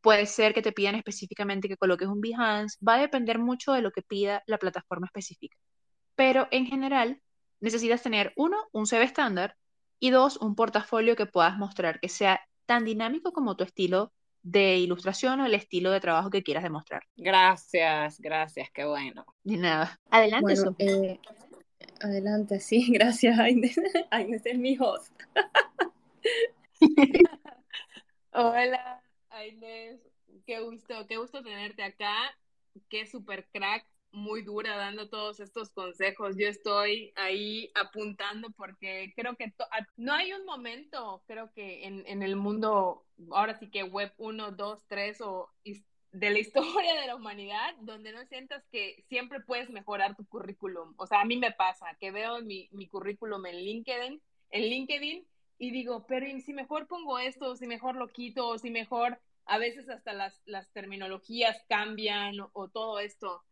[0.00, 3.82] Puede ser que te pidan específicamente que coloques un Behance, va a depender mucho de
[3.82, 5.56] lo que pida la plataforma específica.
[6.14, 7.20] Pero en general,
[7.60, 9.56] necesitas tener uno, un CV estándar
[9.98, 14.12] y dos, un portafolio que puedas mostrar que sea tan dinámico como tu estilo
[14.42, 17.02] de ilustración o el estilo de trabajo que quieras demostrar.
[17.16, 19.24] Gracias, gracias, qué bueno.
[19.44, 20.00] De nada.
[20.10, 21.20] Adelante, eh,
[22.00, 23.76] Adelante, sí, gracias, Aines.
[24.10, 25.12] Aines es mi host.
[28.32, 30.00] Hola, Aines.
[30.46, 32.14] Qué gusto, qué gusto tenerte acá.
[32.88, 36.36] Qué super crack, muy dura dando todos estos consejos.
[36.38, 39.52] Yo estoy ahí apuntando porque creo que
[39.96, 44.52] no hay un momento, creo que en, en el mundo, ahora sí que web 1,
[44.52, 45.50] 2, 3 o
[46.12, 50.94] de la historia de la humanidad donde no sientas que siempre puedes mejorar tu currículum.
[50.96, 55.26] O sea, a mí me pasa que veo mi, mi currículum en LinkedIn, en LinkedIn
[55.58, 59.88] y digo, pero si mejor pongo esto, si mejor lo quito, si mejor a veces
[59.88, 63.44] hasta las, las terminologías cambian o, todo esto.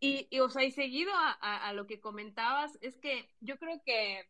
[0.00, 4.28] Y, y, o sea, seguido a, a, lo que comentabas, es que yo creo que,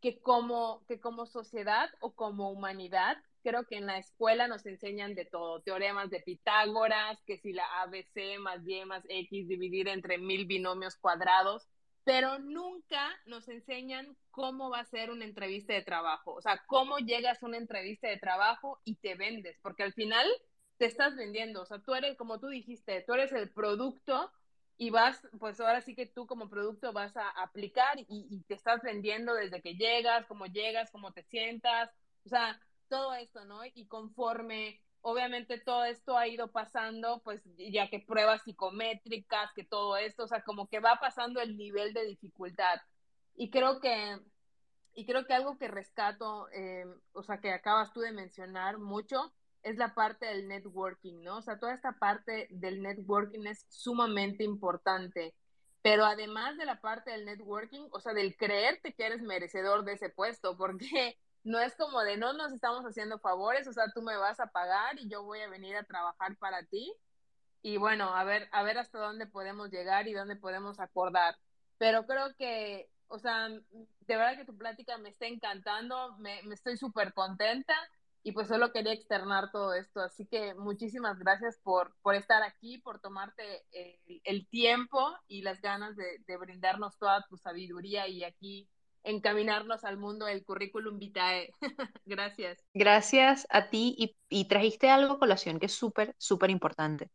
[0.00, 5.14] que, como, que como sociedad o como humanidad creo que en la escuela nos enseñan
[5.14, 10.18] de todo, teoremas de Pitágoras, que si la ABC más Y más X dividir entre
[10.18, 11.68] mil binomios cuadrados,
[12.04, 16.98] pero nunca nos enseñan cómo va a ser una entrevista de trabajo, o sea, cómo
[16.98, 20.26] llegas a una entrevista de trabajo y te vendes, porque al final
[20.78, 24.32] te estás vendiendo, o sea, tú eres, como tú dijiste, tú eres el producto
[24.78, 28.54] y vas, pues ahora sí que tú como producto vas a aplicar y, y te
[28.54, 31.90] estás vendiendo desde que llegas, cómo llegas, cómo te sientas,
[32.24, 32.58] o sea,
[32.90, 33.64] todo esto, ¿no?
[33.64, 39.96] Y conforme obviamente todo esto ha ido pasando, pues ya que pruebas psicométricas, que todo
[39.96, 42.80] esto, o sea, como que va pasando el nivel de dificultad.
[43.34, 44.18] Y creo que,
[44.94, 49.32] y creo que algo que rescato, eh, o sea, que acabas tú de mencionar mucho,
[49.62, 51.38] es la parte del networking, ¿no?
[51.38, 55.34] O sea, toda esta parte del networking es sumamente importante.
[55.82, 59.94] Pero además de la parte del networking, o sea, del creerte que eres merecedor de
[59.94, 64.02] ese puesto, porque no es como de no nos estamos haciendo favores, o sea, tú
[64.02, 66.92] me vas a pagar y yo voy a venir a trabajar para ti.
[67.62, 71.36] Y bueno, a ver, a ver hasta dónde podemos llegar y dónde podemos acordar.
[71.78, 76.76] Pero creo que, o sea, de verdad que tu plática me está encantando, me, estoy
[76.76, 77.74] súper contenta
[78.22, 80.00] y pues solo quería externar todo esto.
[80.00, 83.64] Así que muchísimas gracias por, por estar aquí, por tomarte
[84.24, 88.68] el, tiempo y las ganas de brindarnos toda tu sabiduría y aquí
[89.04, 91.50] encaminarnos al mundo del currículum vitae.
[92.06, 92.64] Gracias.
[92.74, 97.10] Gracias a ti y, trajiste algo colación que es súper, súper importante,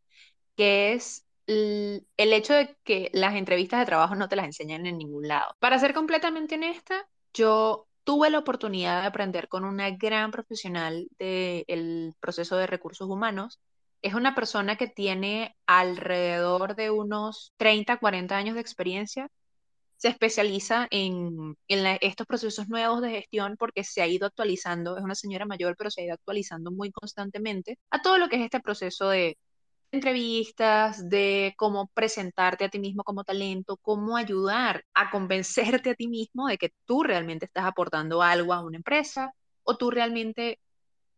[0.56, 4.98] que es el, hecho de que las entrevistas de trabajo no te las enseñan en
[4.98, 5.56] ningún lado.
[5.60, 12.13] Para ser completamente honesta, yo tuve la oportunidad de aprender con una gran profesional del
[12.19, 13.60] proceso de recursos humanos.
[14.02, 19.30] Es una persona que tiene alrededor de unos 30, 40 años de experiencia
[19.97, 25.15] se especializa en, estos procesos nuevos de gestión porque se ha ido actualizando, es una
[25.15, 28.60] señora mayor, pero se ha ido actualizando muy constantemente a todo lo que es este
[28.60, 29.38] proceso de
[29.91, 36.08] entrevistas, de cómo presentarte a ti mismo como talento, cómo ayudar a convencerte a ti
[36.08, 39.31] mismo de que tú realmente estás aportando algo a una empresa
[39.63, 40.60] o tú realmente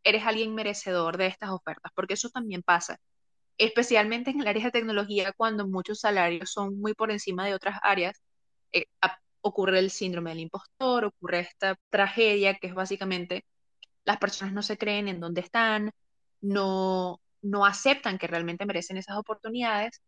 [0.04, 3.00] eres alguien merecedor de estas ofertas, porque eso también pasa,
[3.58, 7.80] especialmente en el área de tecnología cuando muchos salarios son muy por encima de otras
[7.84, 8.22] áreas
[8.72, 8.86] eh,
[9.42, 13.46] ocurre el síndrome del impostor, ocurre esta tragedia que es básicamente
[14.06, 15.92] las personas no se creen en dónde están,
[16.42, 20.02] no, no aceptan que realmente merecen esas oportunidades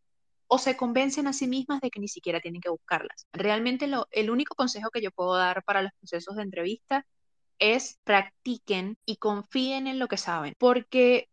[0.48, 3.28] o se convencen a sí mismas de que ni siquiera tienen que buscarlas.
[3.34, 7.06] Realmente lo, el único consejo que yo puedo dar para los procesos de entrevista
[7.60, 11.30] es practiquen y confíen en lo que saben, porque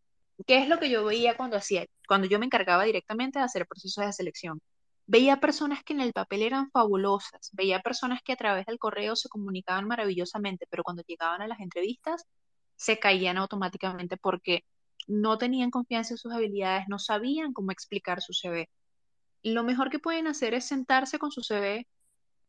[0.47, 3.67] ¿qué es lo que yo veía cuando hacía, cuando yo me encargaba directamente de hacer
[3.67, 4.61] procesos de selección?
[5.07, 9.15] Veía personas que en el papel eran fabulosas, veía personas que a través del correo
[9.15, 12.25] se comunicaban maravillosamente, pero cuando llegaban a las entrevistas
[12.75, 14.65] se caían automáticamente porque
[15.07, 18.69] no tenían confianza en sus habilidades, no sabían cómo explicar su CV.
[19.43, 21.87] Lo mejor que pueden hacer es sentarse con su CV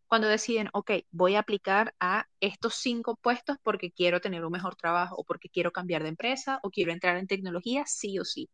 [0.08, 4.76] cuando deciden, ok, voy a aplicar a estos cinco puestos porque quiero tener un mejor
[4.76, 8.50] trabajo o porque quiero cambiar de empresa o quiero entrar en tecnología, sí o sí.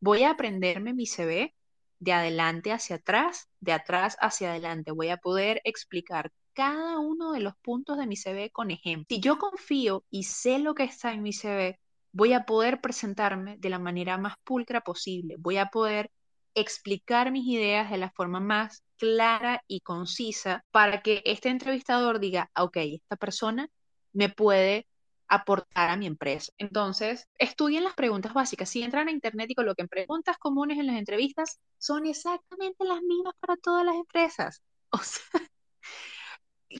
[0.00, 1.54] Voy a aprenderme mi CV
[2.02, 4.90] de adelante hacia atrás, de atrás hacia adelante.
[4.90, 9.06] Voy a poder explicar cada uno de los puntos de mi CV con ejemplo.
[9.08, 11.78] Si yo confío y sé lo que está en mi CV,
[12.10, 15.36] voy a poder presentarme de la manera más pulcra posible.
[15.38, 16.10] Voy a poder
[16.56, 22.50] explicar mis ideas de la forma más clara y concisa para que este entrevistador diga,
[22.56, 23.68] ok, esta persona
[24.12, 24.88] me puede
[25.32, 26.52] aportar a mi empresa.
[26.58, 28.68] Entonces, estudien las preguntas básicas.
[28.68, 33.34] Si entran a internet y coloquen preguntas comunes en las entrevistas, son exactamente las mismas
[33.40, 34.62] para todas las empresas.
[34.94, 35.40] O sea,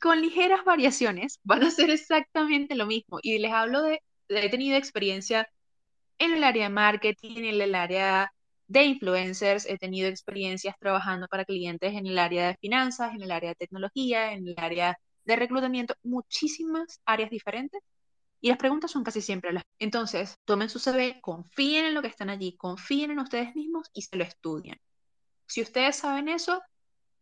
[0.03, 3.21] con ligeras variaciones van a ser exactamente lo mismo.
[3.23, 5.49] Y les hablo de, he tenido experiencia
[6.19, 8.35] en el área de marketing, en el área
[8.67, 13.31] de influencers, he tenido experiencias trabajando para clientes en el área de finanzas, en el
[13.31, 17.81] área de tecnología, en el área de reclutamiento, muchísimas áreas diferentes
[18.42, 19.64] y las preguntas son casi siempre las.
[19.78, 24.02] Entonces, tomen su CV, confíen en lo que están allí, confíen en ustedes mismos y
[24.02, 24.78] se lo estudian.
[25.46, 26.61] Si ustedes saben eso,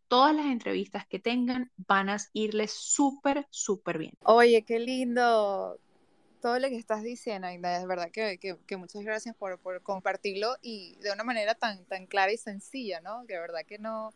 [0.09, 4.15] todas las entrevistas que tengan van a irles súper, súper bien.
[4.25, 5.79] Oye, qué lindo
[6.41, 10.57] todo lo que estás diciendo, Aida, es verdad que, que, muchas gracias por, por, compartirlo
[10.63, 13.27] y de una manera tan, tan clara y sencilla, ¿no?
[13.27, 14.15] Que de verdad que no,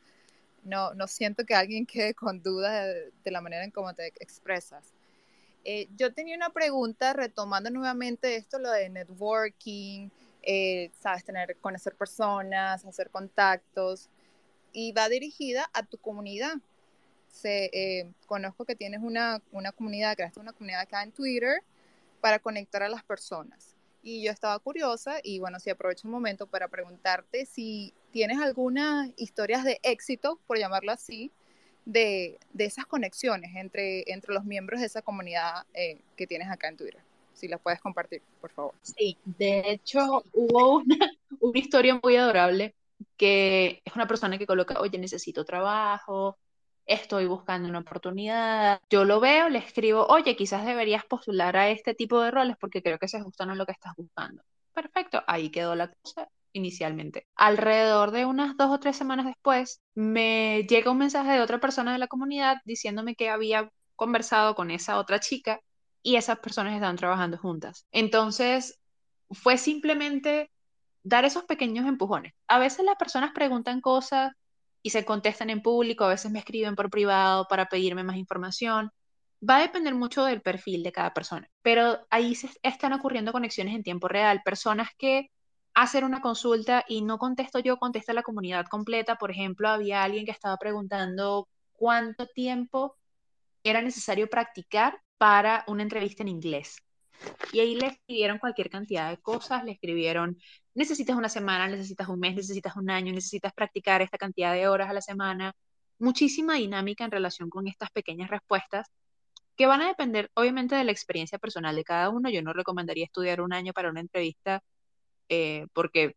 [0.62, 4.93] no, no siento que alguien quede con dudas de, la manera en cómo te expresas.
[5.64, 10.10] Eh, yo tenía una pregunta retomando nuevamente esto, lo de networking,
[10.42, 14.10] eh, sabes, tener, conocer personas, hacer contactos,
[14.72, 16.56] y va dirigida a tu comunidad.
[17.28, 21.62] Se, eh, conozco que tienes una, una comunidad, creaste una comunidad acá en Twitter
[22.20, 23.74] para conectar a las personas.
[24.02, 29.10] Y yo estaba curiosa y bueno, si aprovecho un momento para preguntarte si tienes algunas
[29.16, 31.32] historias de éxito, por llamarlo así,
[31.84, 36.68] de, de esas conexiones entre, entre los miembros de esa comunidad eh, que tienes acá
[36.68, 37.00] en Twitter
[37.34, 38.74] si la puedes compartir, por favor.
[38.82, 40.96] Sí, de hecho hubo una,
[41.40, 42.74] una historia muy adorable
[43.16, 46.38] que es una persona que coloca, oye, necesito trabajo,
[46.86, 48.80] estoy buscando una oportunidad.
[48.90, 52.82] Yo lo veo, le escribo, oye, quizás deberías postular a este tipo de roles porque
[52.82, 54.42] creo que se ajustan a lo que estás buscando.
[54.72, 57.26] Perfecto, ahí quedó la cosa inicialmente.
[57.36, 61.92] Alrededor de unas dos o tres semanas después, me llega un mensaje de otra persona
[61.92, 65.60] de la comunidad diciéndome que había conversado con esa otra chica
[66.02, 67.86] y esas personas estaban trabajando juntas.
[67.92, 68.78] Entonces,
[69.30, 70.50] fue simplemente
[71.02, 72.32] dar esos pequeños empujones.
[72.48, 74.32] A veces las personas preguntan cosas
[74.82, 78.90] y se contestan en público, a veces me escriben por privado para pedirme más información.
[79.48, 83.74] Va a depender mucho del perfil de cada persona, pero ahí se están ocurriendo conexiones
[83.74, 85.30] en tiempo real, personas que
[85.74, 89.16] hacen una consulta y no contesto yo, contesta la comunidad completa.
[89.16, 92.96] Por ejemplo, había alguien que estaba preguntando cuánto tiempo
[93.64, 96.76] era necesario practicar para una entrevista en inglés.
[97.52, 100.38] Y ahí le escribieron cualquier cantidad de cosas, le escribieron,
[100.74, 104.90] necesitas una semana, necesitas un mes, necesitas un año, necesitas practicar esta cantidad de horas
[104.90, 105.54] a la semana.
[105.98, 108.88] Muchísima dinámica en relación con estas pequeñas respuestas
[109.56, 112.28] que van a depender obviamente de la experiencia personal de cada uno.
[112.30, 114.62] Yo no recomendaría estudiar un año para una entrevista
[115.28, 116.16] eh, porque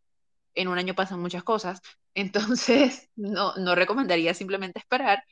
[0.56, 1.82] en un año pasan muchas cosas,
[2.16, 5.24] entonces no, no recomendaría simplemente esperar,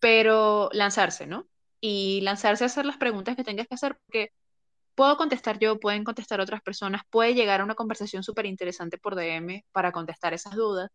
[0.00, 1.48] pero lanzarse, ¿no?
[1.80, 4.32] y lanzarse a hacer las preguntas que tengas que hacer, porque
[4.94, 9.14] puedo contestar yo, pueden contestar otras personas, puede llegar a una conversación súper interesante por
[9.16, 10.90] DM para contestar esas dudas,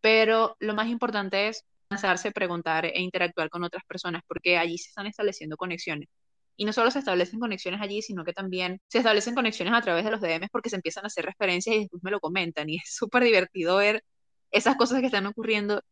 [0.00, 4.90] pero lo más importante es lanzarse, preguntar e interactuar con otras personas, porque allí se
[4.90, 6.08] están estableciendo conexiones.
[6.56, 10.04] Y no solo se establecen conexiones allí, sino que también se establecen conexiones a través
[10.04, 12.68] de los DMs porque se empiezan a hacer referencias y después me lo comentan.
[12.68, 14.02] Y es súper divertido ver
[14.50, 15.82] esas cosas que están ocurriendo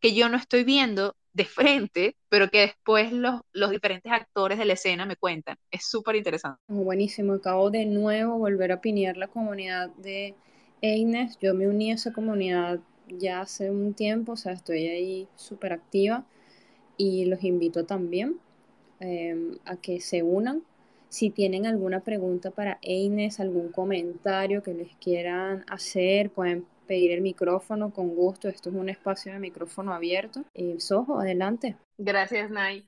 [0.00, 4.64] que yo no estoy viendo de frente, pero que después los, los diferentes actores de
[4.64, 5.56] la escena me cuentan.
[5.70, 6.58] Es súper interesante.
[6.68, 10.34] Buenísimo, acabo de nuevo volver a pinear la comunidad de
[10.80, 11.38] Eines.
[11.40, 15.72] Yo me uní a esa comunidad ya hace un tiempo, o sea, estoy ahí súper
[15.72, 16.24] activa
[16.96, 18.40] y los invito también
[19.00, 20.62] em, a que se unan.
[21.08, 27.20] Si tienen alguna pregunta para Eines, algún comentario que les quieran hacer, pueden pedir el
[27.20, 28.48] micrófono con gusto.
[28.48, 30.44] Esto es un espacio de micrófono abierto.
[30.54, 31.76] Eh, Sojo, adelante.
[31.98, 32.86] Gracias, Nay.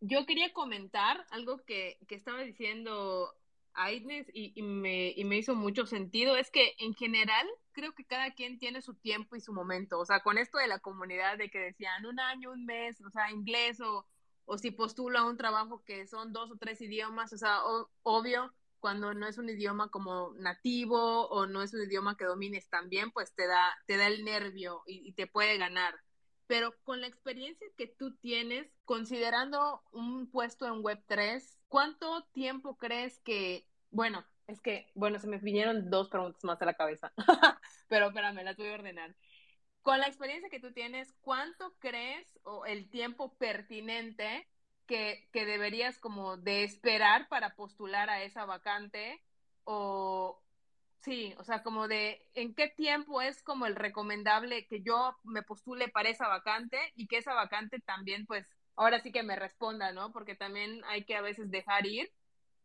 [0.00, 3.32] Yo quería comentar algo que, que estaba diciendo
[3.74, 6.36] Aidnes y, y, me, y me hizo mucho sentido.
[6.36, 9.98] Es que en general creo que cada quien tiene su tiempo y su momento.
[9.98, 13.10] O sea, con esto de la comunidad de que decían un año, un mes, o
[13.10, 14.06] sea, inglés o,
[14.46, 17.60] o si postula un trabajo que son dos o tres idiomas, o sea,
[18.02, 22.68] obvio, cuando no es un idioma como nativo o no es un idioma que domines
[22.68, 25.94] tan bien, pues te da, te da el nervio y, te puede ganar.
[26.46, 33.18] Pero con la experiencia que tú tienes, considerando un puesto en Web3, ¿cuánto tiempo crees
[33.20, 37.12] que, bueno, es que, bueno, se me vinieron dos preguntas más a la cabeza,
[37.88, 39.16] pero espérame, las voy a ordenar.
[39.86, 44.48] Con la experiencia que tú tienes, ¿cuánto crees o el tiempo pertinente
[44.84, 49.22] que, deberías como de esperar para postular a esa vacante
[49.62, 50.42] o
[51.02, 55.44] sí, o sea, como de en qué tiempo es como el recomendable que yo me
[55.44, 58.44] postule para esa vacante y que esa vacante también pues
[58.74, 60.10] ahora sí que me responda, ¿no?
[60.10, 62.10] Porque también hay que a veces dejar ir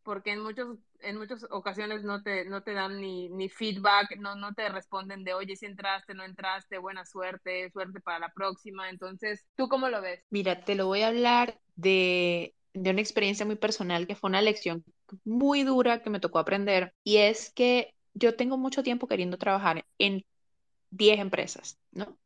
[0.02, 4.34] porque en muchos en muchas ocasiones no te no te dan ni, ni feedback, no
[4.36, 8.88] no te responden de, "Oye, si entraste, no entraste, buena suerte, suerte para la próxima."
[8.90, 10.22] Entonces, ¿tú cómo lo ves?
[10.30, 14.42] Mira, te lo voy a hablar de, de una experiencia muy personal que fue una
[14.42, 14.84] lección
[15.24, 19.84] muy dura que me tocó aprender y es que yo tengo mucho tiempo queriendo trabajar
[19.98, 20.24] en
[20.90, 22.16] 10 empresas, ¿no?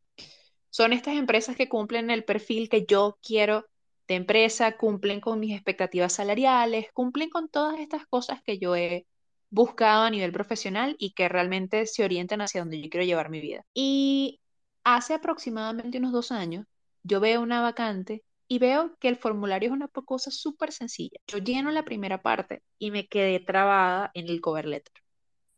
[0.70, 3.66] Son estas empresas que cumplen el perfil que yo quiero
[4.08, 9.06] de empresa, cumplen con mis expectativas salariales, cumplen con todas estas cosas que yo he
[9.50, 13.40] buscado a nivel profesional y que realmente se orientan hacia donde yo quiero llevar mi
[13.40, 13.64] vida.
[13.74, 14.40] Y
[14.84, 16.66] hace aproximadamente unos dos años,
[17.02, 21.18] yo veo una vacante y veo que el formulario es una cosa súper sencilla.
[21.26, 24.94] Yo lleno la primera parte y me quedé trabada en el cover letter.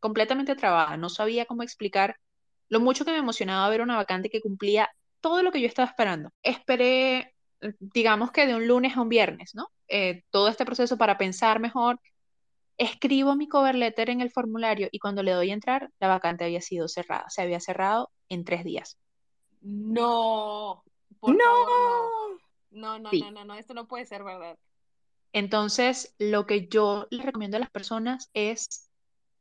[0.01, 0.97] Completamente trabada.
[0.97, 2.17] No sabía cómo explicar
[2.69, 4.89] lo mucho que me emocionaba ver una vacante que cumplía
[5.21, 6.31] todo lo que yo estaba esperando.
[6.43, 7.35] Esperé,
[7.81, 9.69] digamos que de un lunes a un viernes, ¿no?
[9.89, 12.01] Eh, todo este proceso para pensar mejor.
[12.79, 16.45] Escribo mi cover letter en el formulario y cuando le doy a entrar, la vacante
[16.45, 17.29] había sido cerrada.
[17.29, 18.99] Se había cerrado en tres días.
[19.61, 20.85] No,
[21.21, 21.45] por no.
[21.45, 22.39] favor, no.
[22.71, 23.21] No, no, Sí.
[23.21, 24.57] no, no, no, esto no puede ser verdad.
[25.33, 28.89] Entonces, lo que yo les recomiendo a las personas es,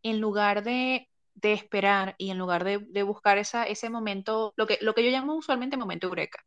[0.04, 4.66] en lugar de, de esperar y en lugar de, de buscar esa, ese momento, lo
[4.68, 6.44] que, lo que yo llamo usualmente momento eureka,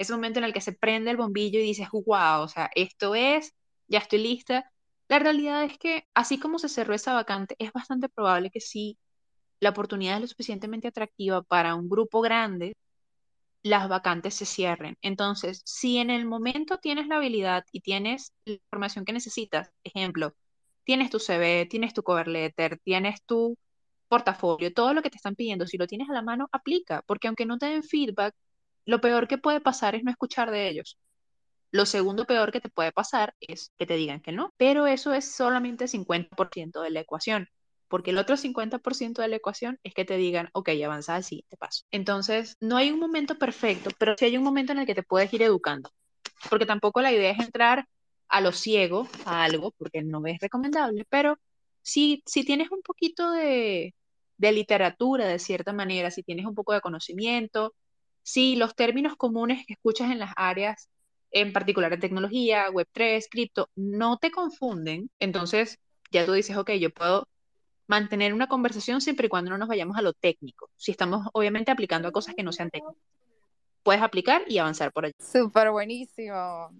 [0.00, 3.14] ese momento en el que se prende el bombillo y dices, wow, o sea, esto
[3.14, 3.54] es,
[3.86, 4.72] ya estoy lista.
[5.08, 8.98] La realidad es que, así como se cerró esa vacante, es bastante probable que si
[9.60, 12.76] la oportunidad es lo suficientemente atractiva para un grupo grande,
[13.62, 14.96] las vacantes se cierren.
[15.02, 20.34] Entonces, si en el momento tienes la habilidad y tienes la información que necesitas, ejemplo,
[20.84, 23.56] tienes tu CV, tienes tu cover letter, tienes tu
[24.08, 27.28] portafolio, todo lo que te están pidiendo, si lo tienes a la mano, aplica, porque
[27.28, 28.34] aunque no te den feedback,
[28.86, 30.98] lo peor que puede pasar es no escuchar de ellos.
[31.72, 35.12] Lo segundo peor que te puede pasar es que te digan que no, pero eso
[35.14, 37.48] es solamente 50% de la ecuación
[37.90, 41.56] porque el otro 50% de la ecuación es que te digan, ok, avanza al siguiente
[41.56, 41.84] paso.
[41.90, 45.02] Entonces, no hay un momento perfecto, pero sí hay un momento en el que te
[45.02, 45.90] puedes ir educando,
[46.48, 47.86] porque tampoco la idea es entrar
[48.28, 51.36] a lo ciego a algo, porque no es recomendable, pero
[51.82, 53.92] si, si tienes un poquito de,
[54.36, 57.74] de literatura de cierta manera, si tienes un poco de conocimiento,
[58.32, 60.88] si los términos comunes que escuchas en las áreas,
[61.32, 65.78] en particular en tecnología, Web3, cripto, no te confunden, entonces
[66.12, 67.26] ya tú dices, ok, yo puedo
[67.88, 70.70] mantener una conversación siempre y cuando no nos vayamos a lo técnico.
[70.76, 73.02] Si estamos obviamente aplicando a cosas que no sean técnicas.
[73.82, 75.14] Puedes aplicar y avanzar por allí.
[75.18, 76.70] Súper buenísimo.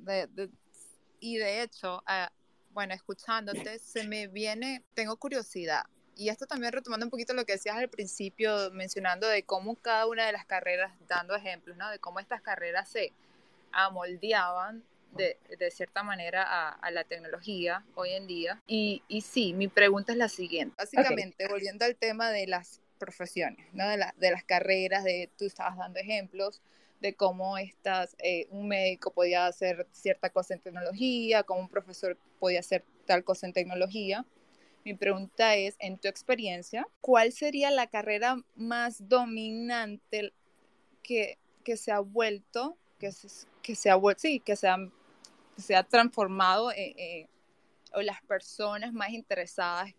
[1.19, 2.31] Y de hecho, uh,
[2.73, 5.83] bueno, escuchándote, se me viene, tengo curiosidad.
[6.21, 10.07] Y esto también retomando un poquito lo que decías al principio, mencionando de cómo cada
[10.07, 11.89] una de las carreras, dando ejemplos, ¿no?
[11.89, 13.15] De cómo estas carreras se
[13.73, 18.61] amoldeaban de, de, cierta manera a, a, la tecnología hoy en día.
[18.67, 20.75] Y, y, sí, mi pregunta es la siguiente.
[20.77, 21.55] Básicamente, okay.
[21.55, 23.89] volviendo al tema de las profesiones, ¿no?
[23.89, 26.61] de, la, de las carreras, de tú estabas dando ejemplos
[27.01, 32.19] de cómo estás, eh, un médico podía hacer cierta cosa en tecnología, cómo un profesor
[32.39, 34.27] podía hacer tal cosa en tecnología.
[34.85, 40.33] Mi pregunta es, en tu experiencia, ¿cuál sería la carrera más dominante
[41.03, 44.79] que, que se ha vuelto, que se, ha vuelto, sí, que se ha
[45.61, 47.27] se ha transformado eh, eh,
[47.95, 49.93] o las personas más interesadas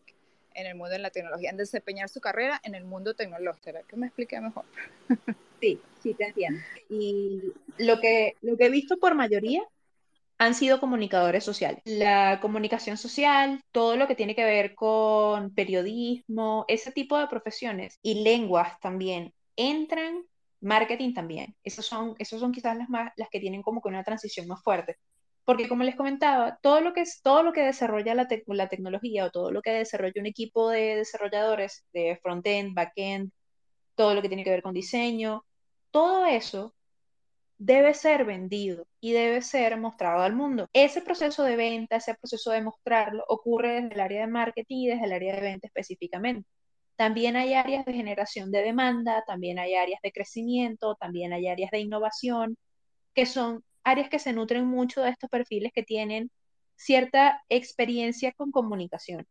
[0.54, 3.64] en el mundo de la tecnología, en desempeñar su carrera en el mundo tecnológico.
[3.64, 4.66] ¿Será me explique mejor?
[5.62, 6.60] Sí, sí, te entiendo.
[6.90, 9.62] Y lo que, lo que he visto por mayoría
[10.42, 11.84] han sido comunicadores sociales.
[11.86, 18.00] La comunicación social, todo lo que tiene que ver con periodismo, ese tipo de profesiones
[18.02, 20.24] y lenguas también entran,
[20.60, 21.56] marketing también.
[21.64, 24.64] Esos son, esos son quizás las, más, las que tienen como que una transición más
[24.64, 24.98] fuerte
[25.44, 28.70] porque como les comentaba, todo lo que es todo lo que desarrolla la, te la
[28.70, 33.32] tecnología o todo lo que desarrolla un equipo de desarrolladores de front-end, back-end,
[33.96, 35.44] todo lo que tiene que ver con diseño,
[35.92, 36.76] todo eso
[37.62, 40.68] debe ser vendido y debe ser mostrado al mundo.
[40.74, 44.88] Ese proceso de venta, ese proceso de mostrarlo, ocurre desde el área de marketing y
[44.88, 46.49] desde el área de venta específicamente.
[46.95, 51.70] También hay áreas de generación de demanda, también hay áreas de crecimiento, también hay áreas
[51.70, 52.57] de innovación,
[53.14, 56.32] que son áreas que se nutren mucho de estos perfiles que tienen
[56.76, 59.28] cierta experiencia con comunicación,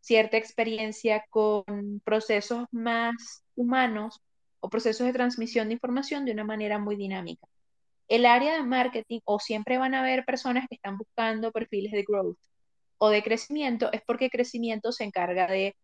[0.00, 4.22] cierta experiencia con procesos más humanos
[4.60, 7.46] o procesos de transmisión de información de una manera muy dinámica.
[8.08, 12.04] El área de marketing o siempre van a haber personas que están buscando perfiles de
[12.08, 12.38] growth
[12.96, 15.76] o de crecimiento, es porque crecimiento se encarga de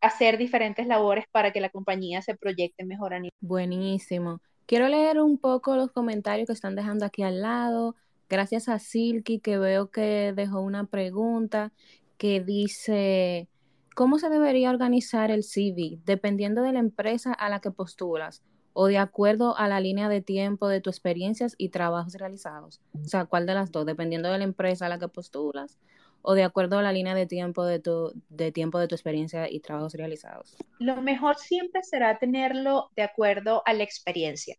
[0.00, 3.32] hacer diferentes labores para que la compañía se proyecte mejor a nivel.
[3.40, 4.40] Buenísimo.
[4.66, 7.96] Quiero leer un poco los comentarios que están dejando aquí al lado.
[8.28, 11.72] Gracias a Silky, que veo que dejó una pregunta
[12.18, 13.48] que dice,
[13.94, 18.42] ¿cómo se debería organizar el CV dependiendo de la empresa a la que postulas
[18.72, 22.80] o de acuerdo a la línea de tiempo de tus experiencias y trabajos realizados?
[23.04, 23.86] O sea, ¿cuál de las dos?
[23.86, 25.78] Dependiendo de la empresa a la que postulas
[26.22, 29.50] o de acuerdo a la línea de tiempo de tu, de tiempo de tu experiencia
[29.50, 30.56] y trabajos realizados?
[30.78, 34.56] Lo mejor siempre será tenerlo de acuerdo a la experiencia,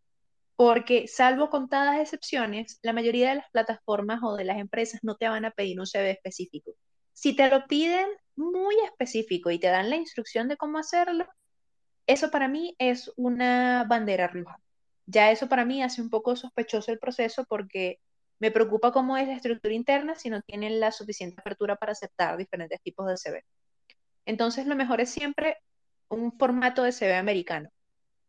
[0.56, 5.28] porque salvo contadas excepciones, la mayoría de las plataformas o de las empresas no te
[5.28, 6.72] van a pedir un CV específico.
[7.12, 8.06] Si te lo piden
[8.36, 11.26] muy específico y te dan la instrucción de cómo hacerlo,
[12.06, 14.58] eso para mí es una bandera roja.
[15.06, 17.98] Ya eso para mí hace un poco sospechoso el proceso porque
[18.40, 22.36] Me preocupa cómo es la estructura interna si no tienen la suficiente apertura para aceptar
[22.36, 23.44] diferentes tipos de CV.
[24.26, 25.58] Entonces, lo mejor es siempre
[26.08, 27.70] un formato de CV americano.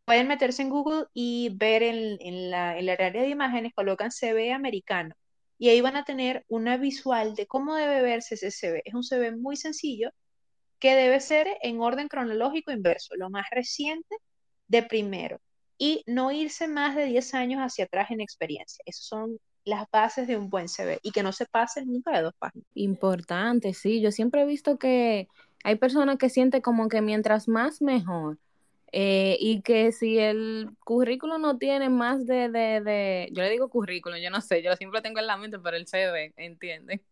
[0.04, 4.52] Pueden meterse en Google y ver en, en la, en área de imágenes, colocan CV
[4.52, 5.14] americano.
[5.58, 8.82] Y ahí van a tener una visual de cómo debe verse ese CV.
[8.84, 10.10] Es un CV muy sencillo
[10.78, 14.16] que debe ser en orden cronológico inverso, lo más reciente
[14.68, 15.40] de primero.
[15.78, 18.82] Y no irse más de 10 años hacia atrás en experiencia.
[18.86, 22.22] Esas son las bases de un buen CV y que no se pase nunca de
[22.22, 22.66] dos páginas.
[22.74, 24.00] Importante, sí.
[24.00, 25.28] Yo siempre he visto que
[25.64, 28.38] hay personas que sienten como que mientras más mejor.
[28.96, 33.68] Eh, y que si el currículo no tiene más de, de, de, yo le digo
[33.68, 37.02] currículum, yo no sé, yo siempre tengo en la mente, pero el CV, ¿entienden?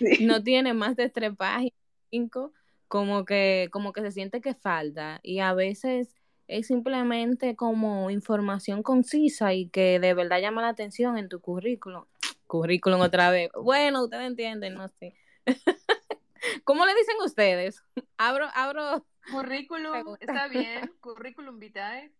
[0.30, 1.74] No tiene más de tres páginas,
[2.10, 2.54] cinco,
[2.88, 5.20] como que, como que se siente que falta.
[5.22, 6.16] Y a veces
[6.48, 12.04] es simplemente como información concisa y que de verdad llama la atención en tu currículum.
[12.46, 13.50] Currículum otra vez.
[13.60, 15.14] Bueno, ustedes entienden, no sé.
[16.64, 17.82] ¿Cómo le dicen ustedes?
[18.18, 19.04] Abro, abro.
[19.30, 20.92] Currículum, está bien.
[21.00, 22.12] Currículum vitae.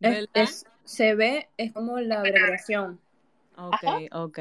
[0.00, 3.00] Es, es, CV es como la abreviación.
[3.56, 4.38] Ok, ok.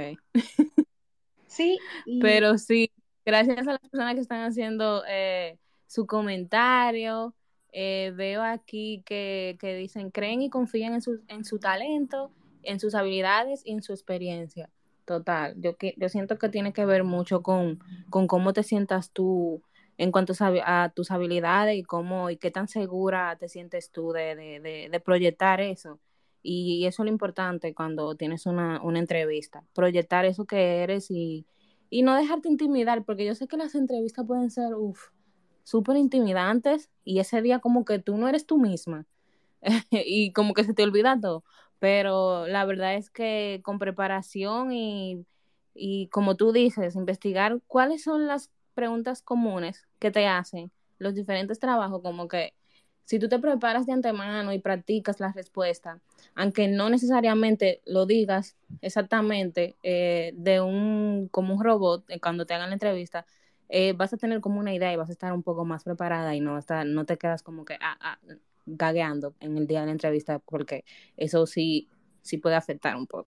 [1.48, 1.80] Sí.
[2.22, 2.92] Pero sí,
[3.26, 5.58] gracias a las personas que están haciendo eh,
[5.88, 7.34] su comentario.
[7.74, 12.32] Eh, veo aquí que, que, dicen, creen y confían en su, en su talento,
[12.64, 14.70] en sus habilidades y en su experiencia.
[15.06, 17.80] Total, yo, yo siento que tiene que ver mucho con,
[18.10, 19.62] con cómo te sientas tú
[19.98, 24.36] en cuanto a, tus habilidades y cómo y qué tan segura te sientes tú de,
[24.36, 26.00] de, de, de proyectar eso.
[26.44, 31.46] Y, eso es lo importante cuando tienes una, una entrevista, proyectar eso que eres y,
[31.90, 35.10] y, no dejarte intimidar, porque yo sé que las entrevistas pueden ser, uff,
[35.68, 39.06] súper intimidantes y ese día como que tú no eres tú misma
[39.92, 41.44] y como que se te olvida todo.
[41.80, 45.26] Pero la verdad es que con preparación y,
[45.76, 51.60] y como tú dices, investigar cuáles son las preguntas comunes que te hacen los diferentes
[51.60, 52.54] trabajos, como que
[53.04, 56.00] si tú te preparas de antemano y practicas la respuesta,
[56.34, 62.54] aunque no necesariamente lo digas exactamente eh, de un como un robot eh, cuando te
[62.54, 63.26] hagan la entrevista,
[63.70, 66.36] eh, vas a tener como una idea y vas a estar un poco más preparada
[66.36, 68.20] y no, estar, no te quedas como que, ah, ah,
[68.66, 70.84] gagueando en el día de la entrevista, porque
[71.16, 71.90] eso sí,
[72.22, 73.30] sí puede afectar un poco.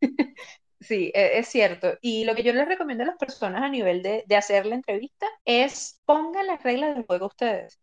[0.80, 1.97] Sí, e, es cierto.
[2.03, 4.74] Y lo que yo les recomiendo a las personas a nivel de, de hacer la
[4.74, 7.80] entrevista es pongan las reglas del juego ustedes.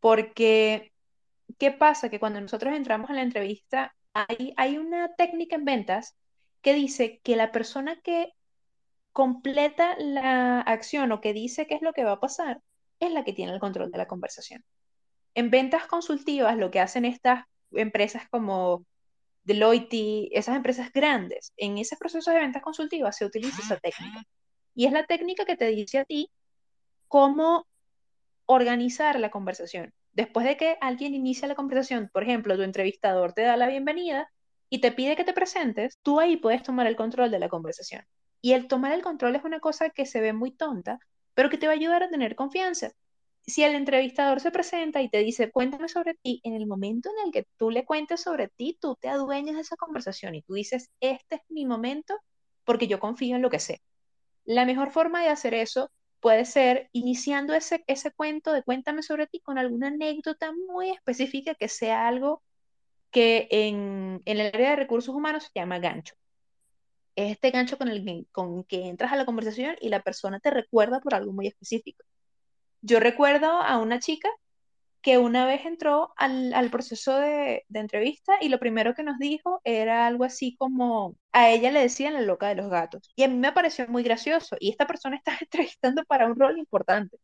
[0.00, 0.92] Porque,
[1.58, 2.10] ¿qué pasa?
[2.10, 6.16] Que cuando nosotros entramos a la entrevista, hay, hay una técnica en ventas
[6.62, 8.32] que dice que la persona que
[9.12, 12.60] completa la acción o que dice qué es lo que va a pasar
[13.00, 14.64] es la que tiene el control de la conversación.
[15.34, 18.84] En ventas consultivas, lo que hacen estas empresas como
[19.44, 24.22] Deloitte, esas empresas grandes, en ese proceso de ventas consultivas se utiliza esa técnica.
[24.74, 26.30] Y es la técnica que te dice a ti
[27.08, 27.66] cómo
[28.46, 29.92] organizar la conversación.
[30.12, 34.28] Después de que alguien inicia la conversación, por ejemplo, tu entrevistador te da la bienvenida
[34.68, 38.04] y te pide que te presentes, tú ahí puedes tomar el control de la conversación.
[38.40, 40.98] Y el tomar el control es una cosa que se ve muy tonta,
[41.34, 42.92] pero que te va a ayudar a tener confianza
[43.46, 47.26] si el entrevistador se presenta y te dice, cuéntame sobre ti, en el momento en
[47.26, 50.54] el que tú le cuentes sobre ti, tú te adueñas de esa conversación y tú
[50.54, 52.18] dices, este es mi momento
[52.64, 53.82] porque yo confío en lo que sé.
[54.44, 59.26] La mejor forma de hacer eso puede ser iniciando ese, ese cuento de cuéntame sobre
[59.26, 62.42] ti con alguna anécdota muy específica que sea algo
[63.10, 66.14] que en, en el área de recursos humanos se llama gancho.
[67.16, 70.50] Es este gancho con el con que entras a la conversación y la persona te
[70.50, 72.04] recuerda por algo muy específico.
[72.82, 74.28] Yo recuerdo a una chica
[75.02, 80.06] que una vez entró al, proceso de, entrevista y lo primero que nos dijo era
[80.06, 83.10] algo así como, a ella le decían la loca de los gatos.
[83.16, 84.56] Y a mí me pareció muy gracioso.
[84.60, 87.18] Y esta persona estaba entrevistando para un rol importante.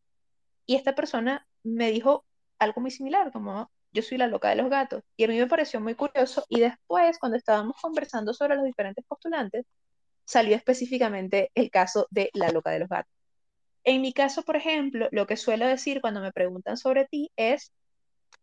[0.66, 2.24] Y esta persona me dijo
[2.59, 5.03] algo muy similar, como yo soy la loca de los gatos.
[5.16, 6.44] Y a mí me pareció muy curioso.
[6.49, 9.64] Y después, cuando estábamos conversando sobre los diferentes postulantes,
[10.24, 13.12] salió específicamente el caso de la loca de los gatos.
[13.84, 17.72] En mi caso, por ejemplo, lo que suelo decir cuando me preguntan sobre ti es,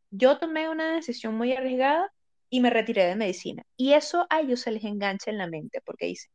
[0.09, 2.11] yo tomé una decisión muy arriesgada
[2.49, 3.63] y me retiré de medicina.
[3.77, 6.31] Y eso a ellos se les engancha en la mente porque dicen,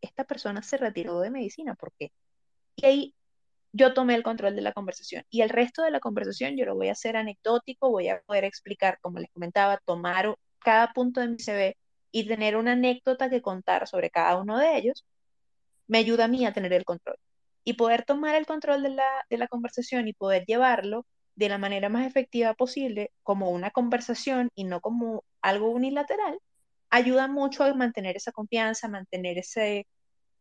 [0.00, 2.12] esta persona se retiró de medicina, ¿por qué?
[2.76, 3.14] Y ahí
[3.72, 6.74] yo tomé el control de la conversación y el resto de la conversación yo lo
[6.74, 11.28] voy a hacer anecdótico, voy a poder explicar, como les comentaba, tomar cada punto de
[11.28, 11.76] mi CV
[12.10, 15.04] y tener una anécdota que contar sobre cada uno de ellos,
[15.86, 17.16] me ayuda a mí a tener el control.
[17.64, 21.06] Y poder tomar el control de la, de la conversación y poder llevarlo
[21.36, 26.38] de la manera más efectiva posible como una conversación y no como algo unilateral,
[26.90, 29.86] ayuda mucho a mantener esa confianza, mantener ese,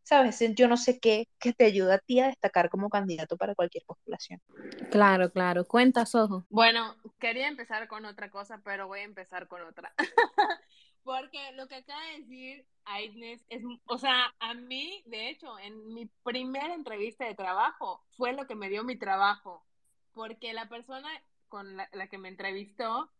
[0.08, 0.42] ¿sabes?
[0.56, 3.84] Yo no sé qué que te ayuda a ti a destacar como candidato para cualquier
[3.86, 4.42] postulación.
[4.90, 5.66] Claro, claro.
[5.66, 6.46] Cuentas, ojo.
[6.50, 9.94] Bueno, quería empezar con otra cosa, pero voy a empezar con otra.
[11.04, 15.94] Porque lo que acaba de decir Aitnes es, o sea, a mí, de hecho, en
[15.94, 19.66] mi primera entrevista de trabajo fue lo que me dio mi trabajo.
[20.14, 21.10] Porque la persona
[21.50, 23.12] con la, la que me entrevistó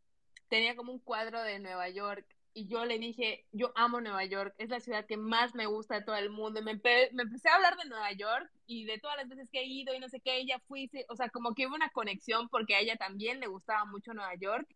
[0.48, 2.26] tenía como un cuadro de Nueva York
[2.58, 5.94] y yo le dije, yo amo Nueva York, es la ciudad que más me gusta
[5.94, 6.60] de todo el mundo.
[6.64, 9.66] Me, me empecé a hablar de Nueva York y de todas las veces que he
[9.66, 12.74] ido y no sé qué, ella fui, o sea, como que hubo una conexión porque
[12.74, 14.68] a ella también le gustaba mucho Nueva York.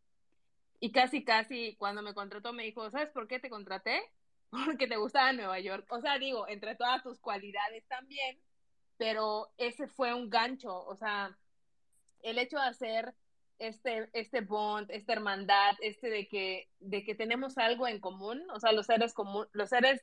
[0.79, 3.99] Y casi, casi cuando me contrató me dijo, ¿sabes por qué te contraté?
[4.65, 5.87] Porque te gustaba Nueva York.
[5.89, 8.37] O sea, digo, entre todas tus cualidades también,
[8.97, 11.35] pero ese fue un gancho, o sea,
[12.21, 13.15] el hecho de hacer
[13.61, 18.59] este, este bond, esta hermandad, este de que, de que tenemos algo en común, o
[18.59, 20.01] sea, los seres común, los seres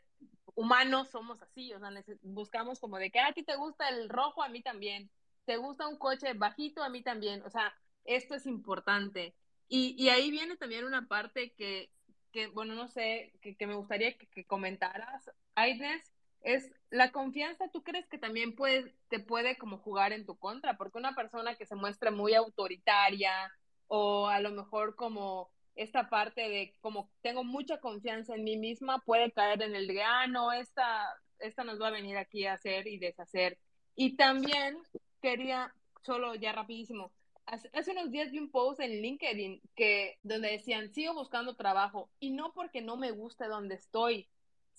[0.55, 1.91] humanos somos así, o sea,
[2.23, 5.11] buscamos como de que a ti te gusta el rojo, a mí también,
[5.45, 9.35] te gusta un coche bajito, a mí también, o sea, esto es importante.
[9.67, 11.93] Y, y ahí viene también una parte que,
[12.33, 16.03] que bueno, no sé, que, que me gustaría que, que comentaras, Aidnes,
[16.41, 20.76] es la confianza, ¿tú crees que también puede, te puede como jugar en tu contra?
[20.76, 23.32] Porque una persona que se muestra muy autoritaria
[23.89, 29.01] o a lo mejor como esta parte de como tengo mucha confianza en mí misma
[29.01, 31.07] puede caer en el de, ah, no, esta,
[31.39, 33.59] esta nos va a venir aquí a hacer y deshacer.
[33.95, 34.78] Y también
[35.20, 35.72] quería,
[36.03, 37.12] solo ya rapidísimo,
[37.47, 42.11] hace, hace unos días vi un post en LinkedIn que donde decían, sigo buscando trabajo
[42.18, 44.28] y no porque no me guste donde estoy,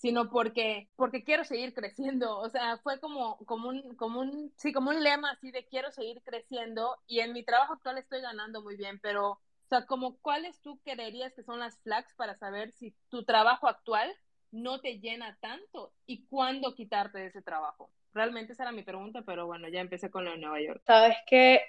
[0.00, 2.38] sino porque, porque quiero seguir creciendo.
[2.38, 5.92] O sea, fue como, como, un, como, un, sí, como un lema así de quiero
[5.92, 10.16] seguir creciendo y en mi trabajo actual estoy ganando muy bien, pero, o sea, como
[10.16, 14.10] cuáles tú creerías que son las flags para saber si tu trabajo actual
[14.52, 17.90] no te llena tanto y cuándo quitarte de ese trabajo.
[18.14, 20.82] Realmente esa era mi pregunta, pero bueno, ya empecé con lo de Nueva York.
[20.86, 21.60] Sabes que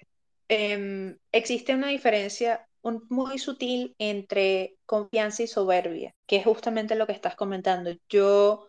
[0.52, 2.68] em, existe una diferencia
[3.10, 7.92] muy sutil entre confianza y soberbia, que es justamente lo que estás comentando.
[8.10, 8.68] Yo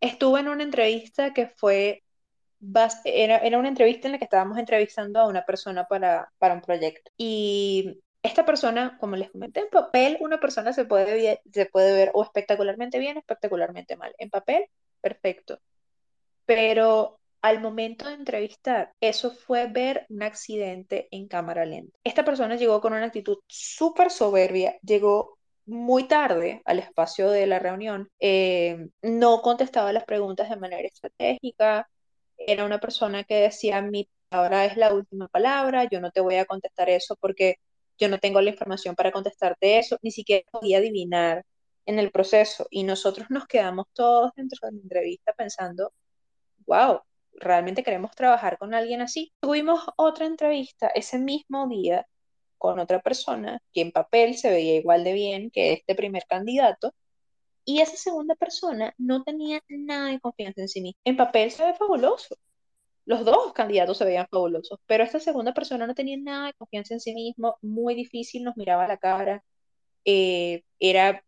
[0.00, 2.02] estuve en una entrevista que fue,
[3.04, 6.62] era, era una entrevista en la que estábamos entrevistando a una persona para, para un
[6.62, 7.10] proyecto.
[7.18, 12.10] Y esta persona, como les comenté, en papel una persona se puede, se puede ver
[12.14, 14.14] o espectacularmente bien o espectacularmente mal.
[14.18, 14.64] En papel,
[15.02, 15.60] perfecto.
[16.46, 21.98] Pero al momento de entrevistar, eso fue ver un accidente en cámara lenta.
[22.04, 27.58] Esta persona llegó con una actitud súper soberbia, llegó muy tarde al espacio de la
[27.58, 31.88] reunión, eh, no contestaba las preguntas de manera estratégica,
[32.38, 36.36] era una persona que decía, mi palabra es la última palabra, yo no te voy
[36.36, 37.56] a contestar eso porque
[37.98, 41.44] yo no tengo la información para contestarte eso, ni siquiera podía adivinar
[41.86, 42.66] en el proceso.
[42.70, 45.92] Y nosotros nos quedamos todos dentro de la entrevista pensando,
[46.66, 47.00] wow,
[47.40, 49.32] realmente queremos trabajar con alguien así.
[49.40, 52.06] Tuvimos otra entrevista ese mismo día
[52.58, 56.92] con otra persona que en papel se veía igual de bien que este primer candidato
[57.64, 61.00] y esa segunda persona no tenía nada de confianza en sí misma.
[61.04, 62.36] En papel se ve fabuloso.
[63.04, 66.94] Los dos candidatos se veían fabulosos, pero esta segunda persona no tenía nada de confianza
[66.94, 69.44] en sí mismo, muy difícil, nos miraba a la cara,
[70.04, 71.24] eh, era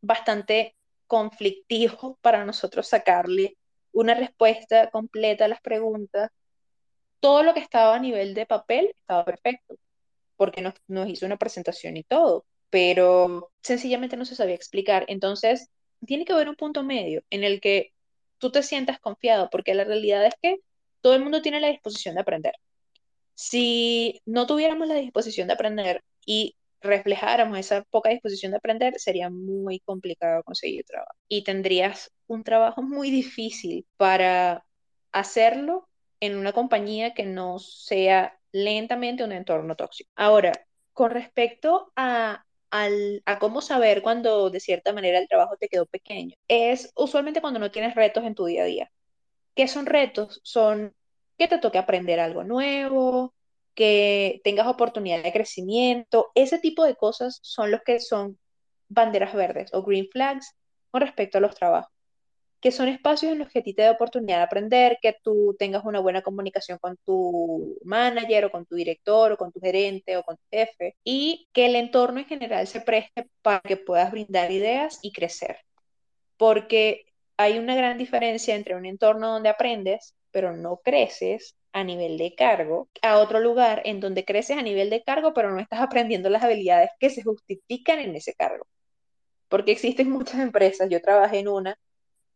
[0.00, 0.76] bastante
[1.06, 3.56] conflictivo para nosotros sacarle
[3.94, 6.30] una respuesta completa a las preguntas.
[7.20, 9.76] Todo lo que estaba a nivel de papel estaba perfecto,
[10.36, 15.06] porque nos, hizo una presentación y todo, pero sencillamente no se sabía explicar.
[15.08, 15.70] Entonces,
[16.06, 17.92] tiene que haber un punto medio en el que
[18.38, 20.58] tú te sientas confiado, porque la realidad es que
[21.00, 22.54] todo el mundo tiene la disposición de aprender.
[23.34, 29.30] Si no tuviéramos la disposición de aprender y reflejáramos esa poca disposición de aprender, sería
[29.30, 31.14] muy complicado conseguir trabajo.
[31.28, 34.64] Y tendrías un trabajo muy difícil para
[35.10, 35.88] hacerlo
[36.20, 40.10] en una compañía que no sea lentamente un entorno tóxico.
[40.14, 40.52] Ahora,
[40.92, 46.36] con respecto a, a cómo saber cuando de cierta manera el trabajo te quedó pequeño,
[46.48, 48.90] es usualmente cuando no tienes retos en tu día a día.
[49.54, 50.40] ¿Qué son retos?
[50.44, 50.94] Son
[51.38, 53.34] que te toque aprender algo nuevo,
[53.74, 58.38] que tengas oportunidad de crecimiento, ese tipo de cosas son los que son
[58.88, 60.54] banderas verdes o green flags
[60.90, 61.92] con respecto a los trabajos,
[62.60, 65.56] que son espacios en los que a ti te da oportunidad de aprender, que tú
[65.58, 70.16] tengas una buena comunicación con tu manager o con tu director o con tu gerente
[70.16, 74.12] o con tu jefe y que el entorno en general se preste para que puedas
[74.12, 75.58] brindar ideas y crecer.
[76.36, 77.06] Porque
[77.36, 82.34] hay una gran diferencia entre un entorno donde aprendes pero no creces a nivel de
[82.34, 86.30] cargo, a otro lugar en donde creces a nivel de cargo, pero no estás aprendiendo
[86.30, 88.66] las habilidades que se justifican en ese cargo.
[89.48, 91.78] Porque existen muchas empresas, yo trabajé en una,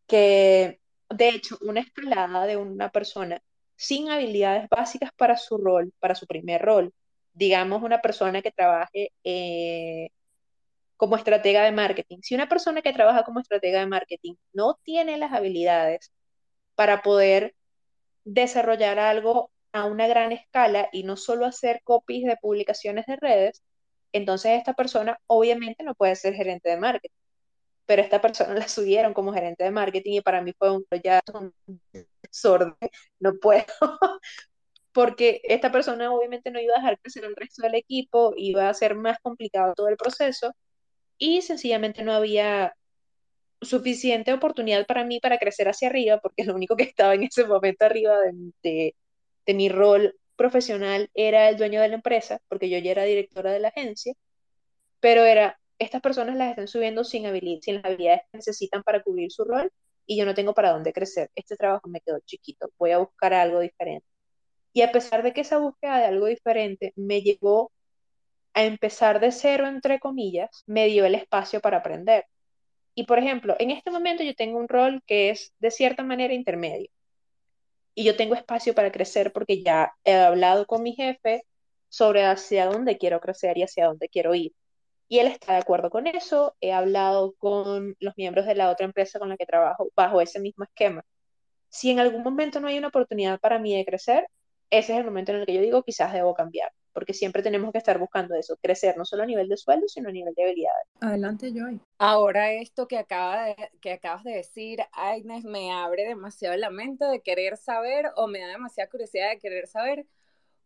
[0.06, 0.80] que
[1.10, 3.42] de hecho, una escalada de una persona
[3.76, 6.92] sin habilidades básicas para su rol, para su primer rol.
[7.32, 10.10] Digamos, una persona que trabaje eh,
[10.96, 12.18] como estratega de marketing.
[12.22, 16.12] Si una persona que trabaja como estratega de marketing no tiene las habilidades
[16.74, 17.54] para poder
[18.28, 23.62] desarrollar algo a una gran escala y no solo hacer copies de publicaciones de redes,
[24.12, 27.14] entonces esta persona obviamente no puede ser gerente de marketing.
[27.86, 31.52] Pero esta persona la subieron como gerente de marketing y para mí fue un proyecto
[32.22, 32.74] desorden,
[33.20, 33.64] no puedo,
[34.92, 38.74] porque esta persona obviamente no iba a dejar crecer el resto del equipo, iba a
[38.74, 40.54] ser más complicado todo el proceso
[41.18, 42.74] y sencillamente no había
[43.60, 47.44] suficiente oportunidad para mí para crecer hacia arriba, porque lo único que estaba en ese
[47.44, 48.16] momento arriba
[48.62, 48.94] de,
[49.54, 53.60] mi rol profesional era el dueño de la empresa, porque yo ya era directora de
[53.60, 54.14] la agencia,
[55.00, 59.02] pero era, estas personas las están subiendo sin, habilidad, sin las habilidades que necesitan para
[59.02, 59.72] cubrir su rol
[60.06, 61.30] y yo no tengo para dónde crecer.
[61.34, 64.06] Este trabajo me quedó chiquito, voy a buscar algo diferente.
[64.72, 67.72] Y a pesar de que esa búsqueda de algo diferente me llevó
[68.54, 72.26] a empezar de cero, entre comillas, me dio el espacio para aprender.
[72.98, 76.34] Y por ejemplo, en este momento yo tengo un rol que es de cierta manera
[76.34, 76.90] intermedio.
[77.94, 81.44] Y yo tengo espacio para crecer porque ya he hablado con mi jefe
[81.88, 84.52] sobre hacia dónde quiero crecer y hacia dónde quiero ir.
[85.06, 86.56] Y él está de acuerdo con eso.
[86.60, 90.40] He hablado con los miembros de la otra empresa con la que trabajo bajo ese
[90.40, 91.04] mismo esquema.
[91.68, 94.26] Si en algún momento no hay una oportunidad para mí de crecer,
[94.70, 97.70] ese es el momento en el que yo digo quizás debo cambiar porque siempre tenemos
[97.70, 100.42] que estar buscando eso, crecer no solo a nivel de sueldo, sino a nivel de
[100.42, 100.88] habilidades.
[101.00, 101.80] Adelante, Joy.
[101.96, 107.20] Ahora esto que, acaba que acabas de decir, Agnes, me abre demasiado la mente de
[107.20, 110.06] querer saber o me da demasiada curiosidad de querer saber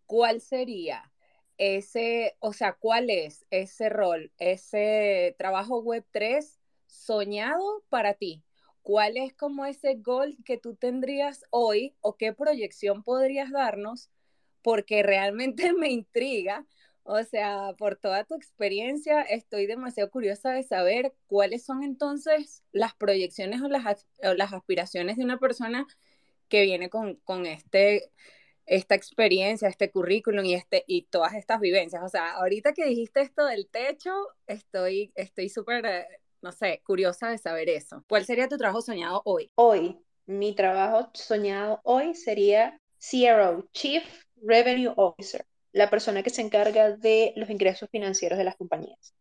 [0.07, 1.13] cuál sería
[1.59, 8.43] ese, o sea, cuál es ese rol, ese trabajo web 3 soñado para ti.
[8.83, 14.11] ¿Cuál es como ese gol que tú tendrías hoy o qué proyección podrías darnos
[14.63, 16.67] porque realmente me intriga.
[17.05, 22.95] O sea, por toda tu experiencia, estoy demasiado curiosa de saber cuáles son entonces las
[22.95, 25.85] proyecciones o las, las aspiraciones de una persona
[26.49, 28.13] que viene con, con este,
[28.67, 32.05] esta experiencia, este currículum y, este, y todas estas vivencias.
[32.05, 34.15] O sea, ahorita que dijiste esto del techo,
[34.47, 36.07] estoy estoy súper, eh,
[36.43, 38.05] no sé, curiosa de saber eso.
[38.09, 39.51] ¿Cuál sería tu trabajo soñado hoy?
[39.55, 44.05] Hoy, mi trabajo soñado hoy sería CRO, Chief
[44.37, 49.15] Revenue Officer, la persona que se encarga de los ingresos financieros de las compañías.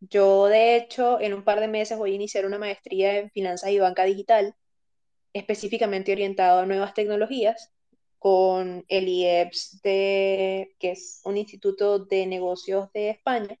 [0.00, 3.70] Yo, de hecho, en un par de meses voy a iniciar una maestría en finanzas
[3.70, 4.54] y banca digital,
[5.32, 7.70] específicamente orientado a nuevas tecnologías,
[8.18, 13.58] con el IEPS, que es un instituto de negocios de España,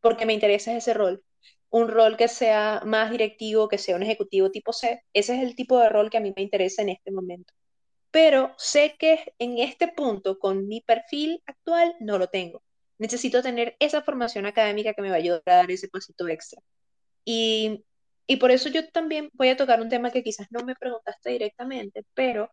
[0.00, 1.24] porque me interesa ese rol.
[1.72, 5.02] Un rol que sea más directivo, que sea un ejecutivo tipo C.
[5.12, 7.52] Ese es el tipo de rol que a mí me interesa en este momento
[8.12, 12.62] pero sé que en este punto, con mi perfil actual, no lo tengo.
[12.98, 16.62] Necesito tener esa formación académica que me va a ayudar a dar ese pasito extra.
[17.24, 17.84] Y,
[18.26, 21.30] y por eso yo también voy a tocar un tema que quizás no me preguntaste
[21.30, 22.50] directamente, pero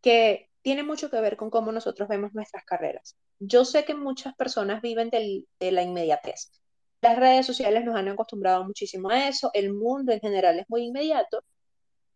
[0.00, 3.16] que tiene mucho que ver con cómo nosotros vemos nuestras carreras.
[3.38, 6.50] Yo sé que muchas personas viven del, de la inmediatez.
[7.04, 10.84] Las redes sociales nos han acostumbrado muchísimo a eso, el mundo en general es muy
[10.84, 11.44] inmediato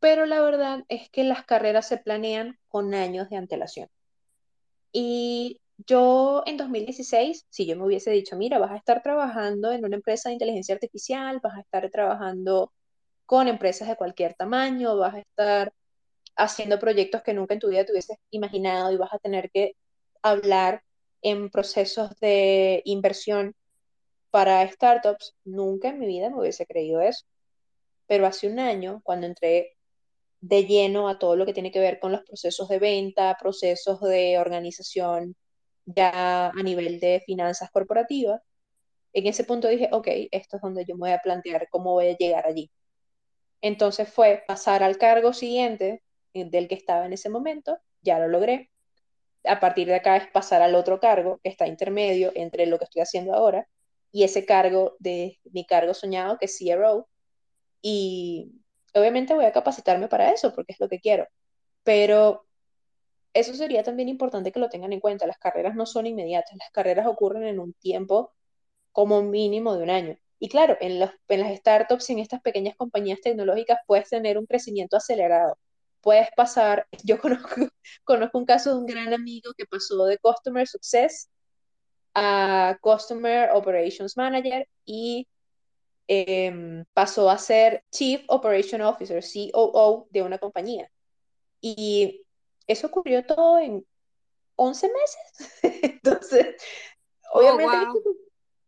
[0.01, 3.89] pero la verdad es que las carreras se planean con años de antelación.
[4.93, 9.85] Y yo en 2016, si yo me hubiese dicho, mira, vas a estar trabajando en
[9.85, 12.73] una empresa de inteligencia artificial, vas a estar trabajando
[13.27, 15.73] con empresas de cualquier tamaño, vas a estar
[16.37, 17.93] haciendo proyectos que nunca en tu vida te
[18.31, 19.75] imaginado y vas a tener que
[20.23, 20.83] hablar
[21.23, 23.55] en procesos de inversión
[24.31, 27.25] para startups, nunca en mi vida me hubiese creído eso.
[28.07, 29.77] Pero hace un año, cuando entré
[30.41, 34.01] de lleno a todo lo que tiene que ver con los procesos de venta, procesos
[34.01, 35.37] de organización
[35.87, 38.41] ya a nivel de finanzas corporativas.
[39.13, 42.09] En ese punto dije, ok, esto es donde yo me voy a plantear cómo voy
[42.09, 42.71] a llegar allí.
[43.61, 46.03] Entonces fue pasar al cargo siguiente
[46.35, 48.71] eh, del que estaba en ese momento, ya lo logré.
[49.45, 52.85] A partir de acá es pasar al otro cargo que está intermedio entre lo que
[52.85, 53.69] estoy haciendo ahora
[54.13, 57.09] y ese cargo de mi cargo soñado que es CRO.
[57.83, 58.59] Y
[58.95, 61.27] Obviamente voy a capacitarme para eso porque es lo que quiero,
[61.85, 62.47] pero
[63.35, 65.27] eso sería también importante que lo tengan en cuenta.
[65.27, 68.33] Las carreras no son inmediatas, las carreras ocurren en un tiempo
[68.93, 70.19] como mínimo de un año.
[70.41, 74.39] Y claro, en, los, en las startups y en estas pequeñas compañías tecnológicas puedes tener
[74.39, 75.59] un crecimiento acelerado.
[76.01, 77.55] Puedes pasar, yo conozco,
[78.05, 81.29] conozco un caso de un gran amigo que pasó de Customer Success
[82.19, 85.27] a Customer Operations Manager y
[86.11, 90.91] Em, pasó a ser Chief Operation Officer, COO de una compañía.
[91.61, 92.23] Y
[92.67, 93.87] eso ocurrió todo en
[94.57, 95.61] 11 meses.
[95.83, 96.57] Entonces,
[97.33, 97.97] Oh, obviamente en wow.
[97.99, 98.15] estas-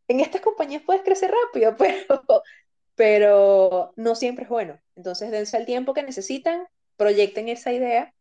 [0.08, 2.42] en estas compañías puedes crecer rápido, pero,
[2.94, 4.78] pero no siempre es bueno.
[4.96, 8.12] Entonces, dense el tiempo que necesitan, proyecten esa idea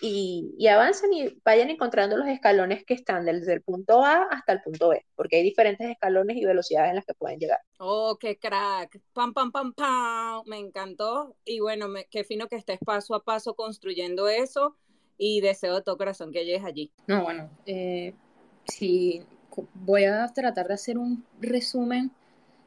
[0.00, 4.52] y, y avancen y vayan encontrando los escalones que están desde el punto A hasta
[4.52, 7.60] el punto B, porque hay diferentes escalones y velocidades en las que pueden llegar.
[7.78, 9.00] Oh, qué crack.
[9.12, 10.42] Pam, pam, pam, pam.
[10.46, 11.36] Me encantó.
[11.44, 14.76] Y bueno, me- qué fino que estés paso a paso construyendo eso.
[15.18, 16.92] Y deseo de todo corazón que llegues allí.
[17.06, 18.14] No, bueno, eh,
[18.66, 19.22] sí,
[19.74, 22.10] voy a tratar de hacer un resumen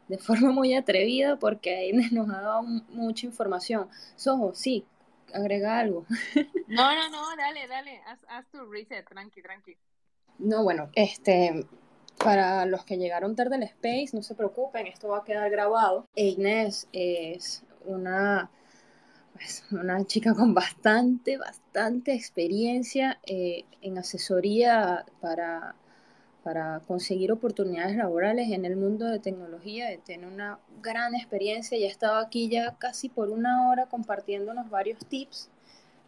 [0.07, 3.89] de forma muy atrevida porque ahí nos ha dado mucha información.
[4.15, 4.85] Sojo, sí,
[5.33, 6.05] agrega algo.
[6.67, 9.75] No, no, no, dale, dale, haz, haz tu reset, tranqui, tranqui.
[10.37, 11.65] No, bueno, este,
[12.19, 16.05] para los que llegaron tarde al Space, no se preocupen, esto va a quedar grabado.
[16.15, 18.51] Inés es una,
[19.33, 25.75] pues, una chica con bastante, bastante experiencia eh, en asesoría para,
[26.43, 29.87] para conseguir oportunidades laborales en el mundo de tecnología.
[30.03, 34.99] Tiene una gran experiencia y ha estado aquí ya casi por una hora compartiéndonos varios
[35.05, 35.49] tips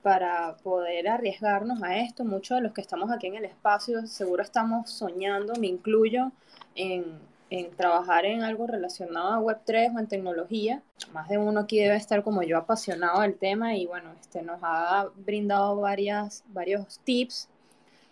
[0.02, 2.24] para poder arriesgarnos a esto.
[2.24, 6.32] Muchos de los que estamos aquí en el espacio seguro estamos soñando, me incluyo,
[6.76, 7.20] en,
[7.50, 10.82] en trabajar en algo relacionado a Web3 o en tecnología.
[11.14, 14.60] Más de uno aquí debe estar como yo apasionado del tema y bueno, este nos
[14.64, 17.50] ha brindado varias, varios tips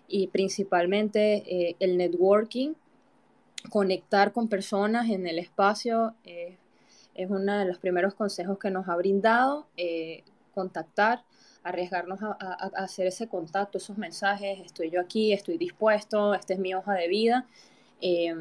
[0.09, 2.73] y principalmente eh, el networking,
[3.69, 6.15] conectar con personas en el espacio.
[6.25, 6.57] eh,
[7.15, 11.23] es uno de los primeros consejos que nos ha brindado, eh, contactar,
[11.63, 12.31] arriesgarnos a,
[12.77, 17.09] hacer ese contacto, esos mensajes, estoy yo aquí, estoy dispuesto, esta es mi hoja de
[17.09, 17.45] vida.
[17.99, 18.33] Eh,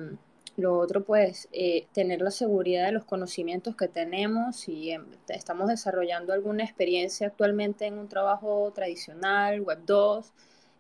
[0.57, 1.49] lo otro, pues,
[1.93, 4.57] tener la seguridad de los conocimientos que tenemos.
[4.57, 10.33] Si em, estamos desarrollando alguna experiencia actualmente en un trabajo tradicional, Web 2,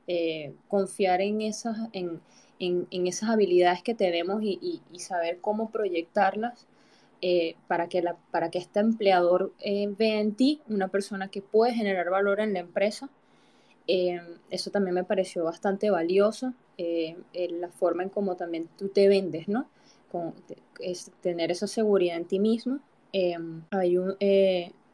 [0.08, 2.20] eh, confiar en esas, en,
[2.58, 6.66] en- en esas habilidades que tenemos y, saber cómo proyectarlas
[7.22, 11.42] eh, para que, la, para que este empleador eh, vea en ti una persona que
[11.42, 13.10] puede generar valor en la empresa.
[14.50, 19.48] Eso también me pareció bastante valioso, en la forma en cómo también tú te vendes,
[19.48, 19.66] ¿no?
[20.12, 20.34] Con,
[21.22, 22.80] tener esa seguridad en ti mismo.
[23.70, 24.14] Hay un,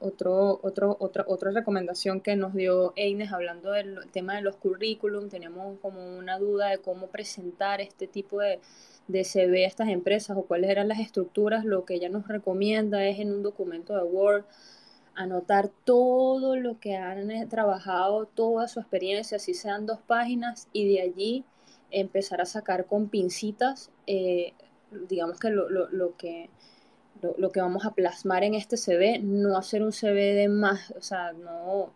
[0.05, 5.29] otro, otro, otra, otra recomendación que nos dio Eines hablando del tema de los currículum.
[5.29, 8.61] Teníamos como una duda de cómo presentar este tipo de,
[9.09, 11.65] de CV a estas empresas o cuáles eran las estructuras.
[11.65, 14.45] Lo que ella nos recomienda es en un documento de Word
[15.15, 21.03] anotar todo lo que han trabajado, toda su experiencia, si sean dos páginas, y de
[21.03, 21.45] allí
[21.91, 24.55] empezar a sacar con pincitas, eh,
[25.09, 26.51] digamos que lo, lo, lo que
[27.25, 30.91] lo, lo, que vamos a plasmar en este CV, no hacer un CV de más,
[30.91, 31.91] o sea, no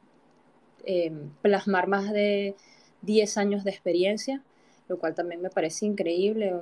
[0.84, 1.12] eh,
[1.42, 2.56] plasmar más de
[3.02, 4.42] 10 años de experiencia,
[4.88, 6.54] lo cual también me parece increíble.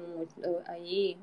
[0.66, 1.16] Ahí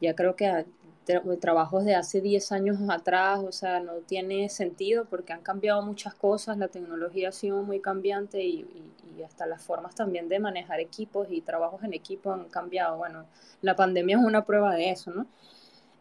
[0.00, 0.66] ya creo que
[1.04, 5.82] tra trabajos de hace 10 años atrás, o sea, no tiene sentido porque han cambiado
[5.82, 10.28] muchas cosas, la tecnología ha sido muy cambiante y, y, y hasta las formas también
[10.28, 12.98] de manejar equipos y trabajos en equipo han cambiado.
[12.98, 13.26] Bueno,
[13.62, 15.26] la pandemia es una prueba de eso, ¿no?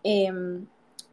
[0.03, 0.31] Eh,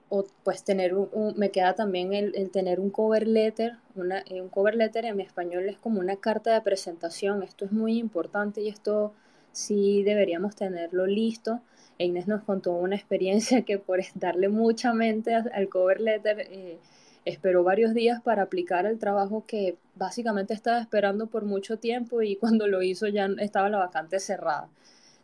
[0.09, 4.49] o pues tener un, me queda también el, tener un cover letter, una, eh, un
[4.49, 8.69] cover letter en español es como una carta de presentación, esto es muy importante y
[8.69, 9.13] esto
[9.53, 11.61] sí deberíamos tenerlo listo.
[11.99, 16.79] Inés nos contó una experiencia que por darle mucha mente al cover letter eh,
[17.25, 22.37] esperó varios días para aplicar el trabajo que básicamente estaba esperando por mucho tiempo y
[22.37, 24.69] cuando lo hizo ya estaba la vacante cerrada.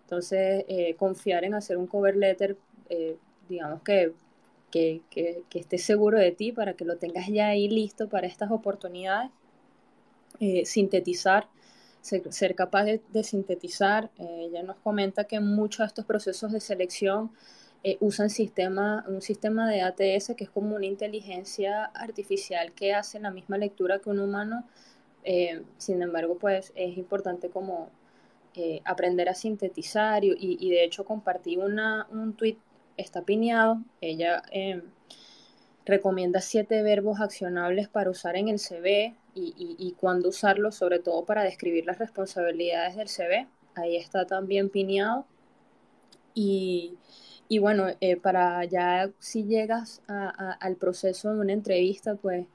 [0.02, 2.56] Entonces, eh, confiar en hacer un cover letter,
[2.88, 3.16] eh,
[3.50, 4.14] digamos que
[4.70, 8.26] que, que, que, estés seguro de ti para que lo tengas ya ahí listo para
[8.26, 9.30] estas oportunidades.
[10.38, 11.48] Eh, sintetizar,
[12.00, 14.10] ser, ser, capaz de, de sintetizar.
[14.18, 17.32] Eh, ella nos comenta que muchos de estos procesos de selección
[17.82, 23.18] eh, usan sistema, un sistema de ATS que es como una inteligencia artificial que hace
[23.20, 24.66] la misma lectura que un humano.
[25.24, 27.90] Eh, sin embargo, pues es importante como
[28.54, 32.56] eh, aprender a sintetizar y, y, de hecho compartí una, un tweet
[33.00, 33.82] está pineado.
[34.00, 34.82] Ella eh,
[35.84, 41.24] recomienda siete verbos accionables para usar en el CV y, y, cuándo usarlos, sobre todo
[41.24, 43.48] para describir las responsabilidades del CV.
[43.74, 45.26] Ahí está también pineado.
[46.34, 46.96] Y,
[47.48, 52.46] y bueno, eh, para ya si llegas al proceso de una entrevista, pues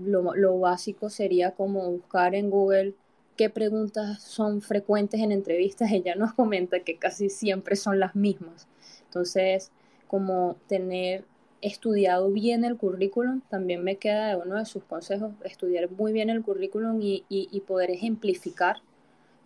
[0.00, 2.94] lo, lo básico sería como buscar en Google
[3.36, 5.90] qué preguntas son frecuentes en entrevistas.
[5.92, 8.68] Ella nos comenta que casi siempre son las mismas.
[9.14, 9.70] Entonces,
[10.08, 11.24] como tener
[11.60, 16.30] estudiado bien el currículum, también me queda de uno de sus consejos, estudiar muy bien
[16.30, 18.78] el currículum y, y, poder ejemplificar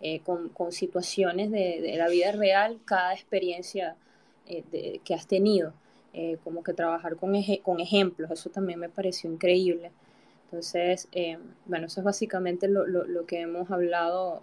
[0.01, 3.95] eh, con, con, situaciones de, de, la vida real cada experiencia
[4.47, 5.71] eh, que has tenido,
[6.13, 9.91] eh, como que trabajar con, con ejemplos, eso también me pareció increíble.
[10.45, 11.07] Entonces,
[11.67, 14.41] bueno, eso es básicamente lo, lo, lo que hemos hablado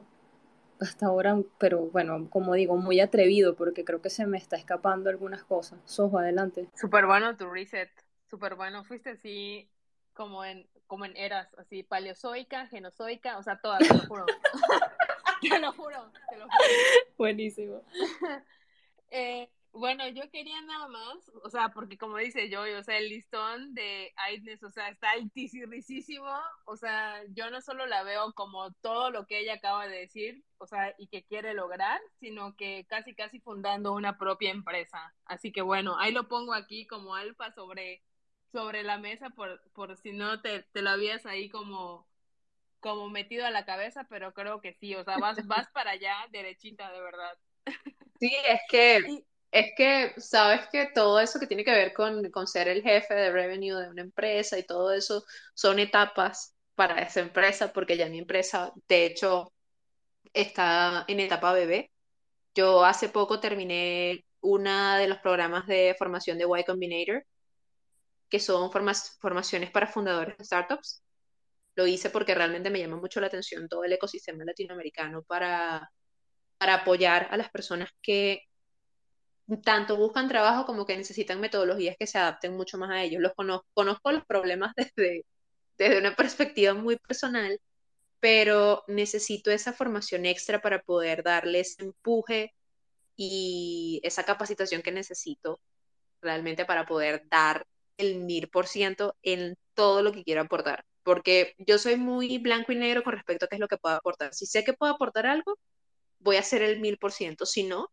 [0.81, 5.11] hasta ahora, pero bueno, como digo, muy atrevido porque creo que se me está escapando
[5.11, 5.79] algunas cosas.
[5.85, 6.69] Sojo, adelante.
[6.75, 7.91] Súper bueno tu reset,
[8.29, 8.85] súper bueno.
[8.85, 9.69] Fuiste así
[10.13, 14.27] como en, como en eras, así paleozoica, genozoica, o sea, todas, te lo juro.
[15.41, 16.69] te lo juro, te lo juro.
[17.19, 17.83] Buenísimo.
[19.11, 23.09] eh, bueno, yo quería nada más, o sea, porque como dice yo, o sea, el
[23.11, 26.33] listón de Aitnes, o sea, está altísimo,
[26.65, 30.45] o sea, yo no solo la veo como todo lo que ella acaba de decir,
[30.59, 35.15] o sea, y que quiere lograr, sino que casi, casi fundando una propia empresa.
[35.27, 38.03] Así que bueno, ahí lo pongo aquí como alfa sobre,
[38.53, 42.09] sobre la mesa por, por si no te, te lo habías ahí como,
[42.81, 46.17] como metido a la cabeza, pero creo que sí, o sea, vas, vas para allá
[46.31, 47.39] derechita, de verdad.
[48.21, 49.01] Sí, es que
[49.51, 53.15] es que sabes que todo eso que tiene que ver con, con, ser el jefe
[53.15, 55.25] de revenue de una empresa y todo eso
[55.55, 59.53] son etapas para esa empresa, porque ya mi empresa, de hecho,
[60.33, 61.93] está en etapa bebé.
[62.55, 67.25] Yo hace poco terminé una de los programas de formación de Y Combinator,
[68.29, 71.03] que son formaciones para fundadores de startups.
[71.77, 75.91] Lo hice porque realmente me llama mucho la atención todo el ecosistema latinoamericano para,
[76.59, 78.43] para apoyar a las personas que
[79.63, 83.23] tanto buscan trabajo como que necesitan metodologías que se adapten mucho más a ellos.
[83.23, 85.25] Los conozco, conozco los problemas desde,
[85.79, 87.61] desde una perspectiva muy personal,
[88.21, 92.55] pero necesito esa formación extra para poder darle ese empuje
[93.17, 95.61] y esa capacitación que necesito
[96.23, 97.67] realmente para poder dar
[97.99, 100.85] el mil por ciento en todo lo que quiero aportar.
[101.03, 103.97] Porque yo soy muy blanco y negro con respecto a qué es lo que puedo
[103.97, 104.35] aportar.
[104.35, 105.59] Si sé que puedo aportar algo,
[106.19, 107.47] voy a hacer el mil por ciento.
[107.47, 107.89] Si no,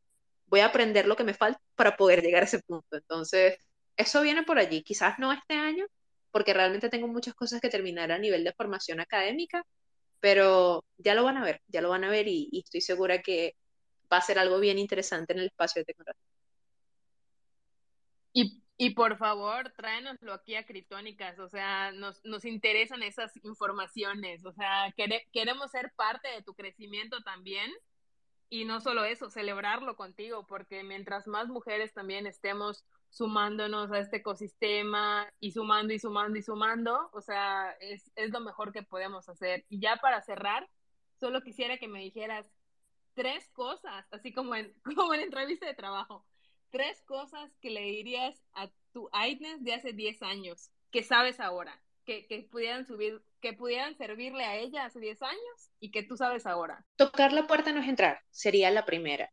[0.48, 2.96] voy a aprender lo que me falta para poder llegar a ese punto.
[2.96, 3.58] Entonces,
[3.98, 4.84] eso viene por allí.
[4.84, 5.86] Quizás no este año,
[6.32, 9.66] porque realmente tengo muchas cosas que terminar a nivel de formación académica,
[10.20, 13.56] pero ya lo van a ver, ya lo van a ver y, estoy segura que
[14.12, 16.24] va a ser algo bien interesante en el espacio de tecnología.
[18.34, 24.44] Y, y por favor, tráenoslo aquí a Criptónicas, o sea, nos, nos interesan esas informaciones,
[24.46, 24.92] o sea,
[25.32, 27.72] queremos ser parte de tu crecimiento también
[28.50, 34.18] y no solo eso, celebrarlo contigo, porque mientras más mujeres también estemos sumándonos a este
[34.18, 39.30] ecosistema y sumando y sumando y sumando, o sea, es, es lo mejor que podemos
[39.30, 39.66] hacer.
[39.70, 40.70] Y ya para cerrar,
[41.20, 42.52] solo quisiera que me dijeras
[43.14, 46.26] tres cosas, así como en, como en entrevista de trabajo,
[46.70, 51.83] tres cosas que le dirías a tu Aitnes de hace 10 años, que sabes ahora,
[52.06, 56.46] que, pudieran subir, que pudieran servirle a ella hace 10 años y que tú sabes
[56.46, 56.86] ahora?
[56.96, 59.32] Tocar la puerta no es entrar, sería la primera.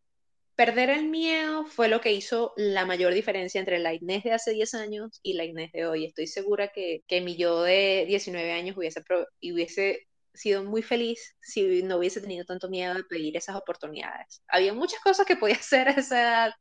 [0.55, 4.53] Perder el miedo fue lo que hizo la mayor diferencia entre la Inés de hace
[4.53, 6.05] 10 años y la Inés de hoy.
[6.05, 9.03] Estoy segura que, que mi yo de 19 años hubiese,
[9.41, 14.43] hubiese sido muy feliz si no hubiese tenido tanto miedo de pedir esas oportunidades.
[14.49, 16.53] Había muchas cosas que podía hacer a esa edad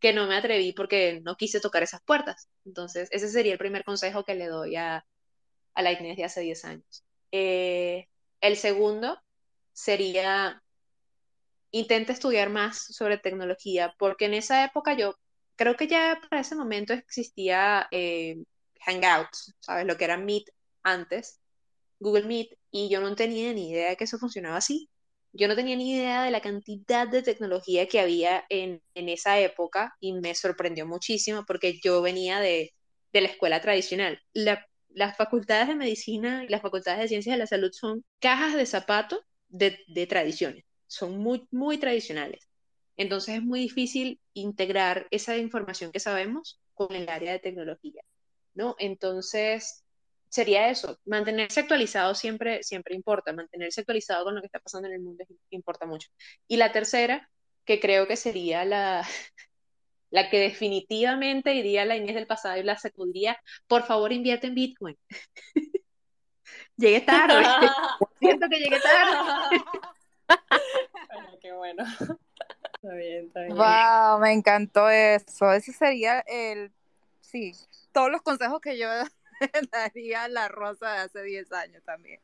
[0.00, 2.48] que no me atreví porque no quise tocar esas puertas.
[2.64, 5.04] Entonces, ese sería el primer consejo que le doy a,
[5.74, 7.04] a la Inés de hace 10 años.
[7.32, 8.08] Eh,
[8.40, 9.18] el segundo
[9.72, 10.62] sería,
[11.70, 15.14] intenta estudiar más sobre tecnología, porque en esa época yo
[15.56, 18.36] creo que ya para ese momento existía eh,
[18.80, 19.86] Hangouts, ¿sabes?
[19.86, 20.50] Lo que era Meet
[20.82, 21.40] antes,
[22.00, 24.90] Google Meet, y yo no tenía ni idea de que eso funcionaba así.
[25.32, 29.40] Yo no tenía ni idea de la cantidad de tecnología que había en, en esa
[29.40, 32.74] época y me sorprendió muchísimo porque yo venía de,
[33.12, 34.20] de la escuela tradicional.
[34.34, 38.54] La las facultades de medicina y las facultades de ciencias de la salud son cajas
[38.54, 42.48] de zapatos de, tradiciones, son muy, muy tradicionales.
[42.96, 48.02] Entonces es muy difícil integrar esa información que sabemos con el área de tecnología,
[48.54, 48.76] ¿no?
[48.78, 49.84] Entonces
[50.28, 54.94] sería eso, mantenerse actualizado siempre, siempre importa, mantenerse actualizado con lo que está pasando en
[54.94, 56.08] el mundo importa mucho.
[56.48, 57.30] Y la tercera,
[57.64, 59.06] que creo que sería la,
[60.12, 64.46] la que definitivamente iría a la Inés del pasado y la sacudiría, por favor invierte
[64.46, 64.98] en Bitcoin.
[66.76, 67.42] llegué tarde,
[68.20, 69.64] siento que llegué tarde.
[71.14, 71.84] bueno, qué bueno.
[72.74, 73.56] Está bien, está bien.
[73.56, 75.50] Wow, me encantó eso.
[75.50, 76.70] Ese sería el,
[77.22, 77.54] sí,
[77.92, 78.88] todos los consejos que yo
[79.72, 82.20] daría a la Rosa de hace 10 años también.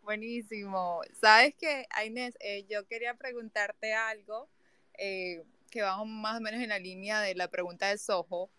[0.00, 1.02] Buenísimo.
[1.20, 4.48] Sabes que, Inés, eh, yo quería preguntarte algo.
[4.96, 8.50] Eh, que vamos más o menos en la línea de la pregunta de Soho.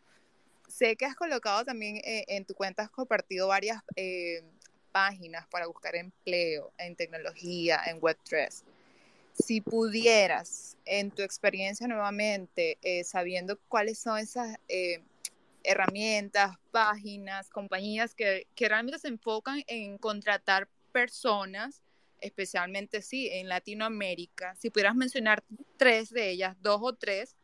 [0.67, 4.41] sé que has colocado también eh, en tu cuenta, has compartido varias eh,
[4.91, 8.63] páginas para buscar empleo en tecnología, en Web3.
[9.33, 14.57] Si pudieras, en tu experiencia nuevamente, eh, sabiendo cuáles son esas
[15.63, 21.81] herramientas, páginas, compañías que, que realmente se enfocan en contratar personas,
[22.21, 25.43] especialmente sí, en Latinoamérica, si pudieras mencionar
[25.77, 27.35] tres de ellas, dos o tres,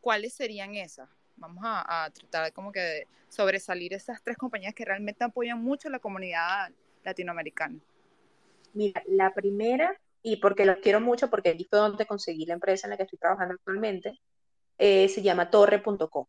[0.00, 1.08] ¿cuáles serían esas?
[1.36, 5.90] Vamos a, tratar como que de sobresalir esas tres compañías que realmente apoyan mucho a
[5.90, 6.70] la comunidad
[7.04, 7.78] latinoamericana.
[8.72, 12.86] Mira, la primera, y porque los quiero mucho, porque allí fue donde conseguí la empresa
[12.86, 14.18] en la que estoy trabajando actualmente,
[14.78, 16.26] eh, se llama torre.com.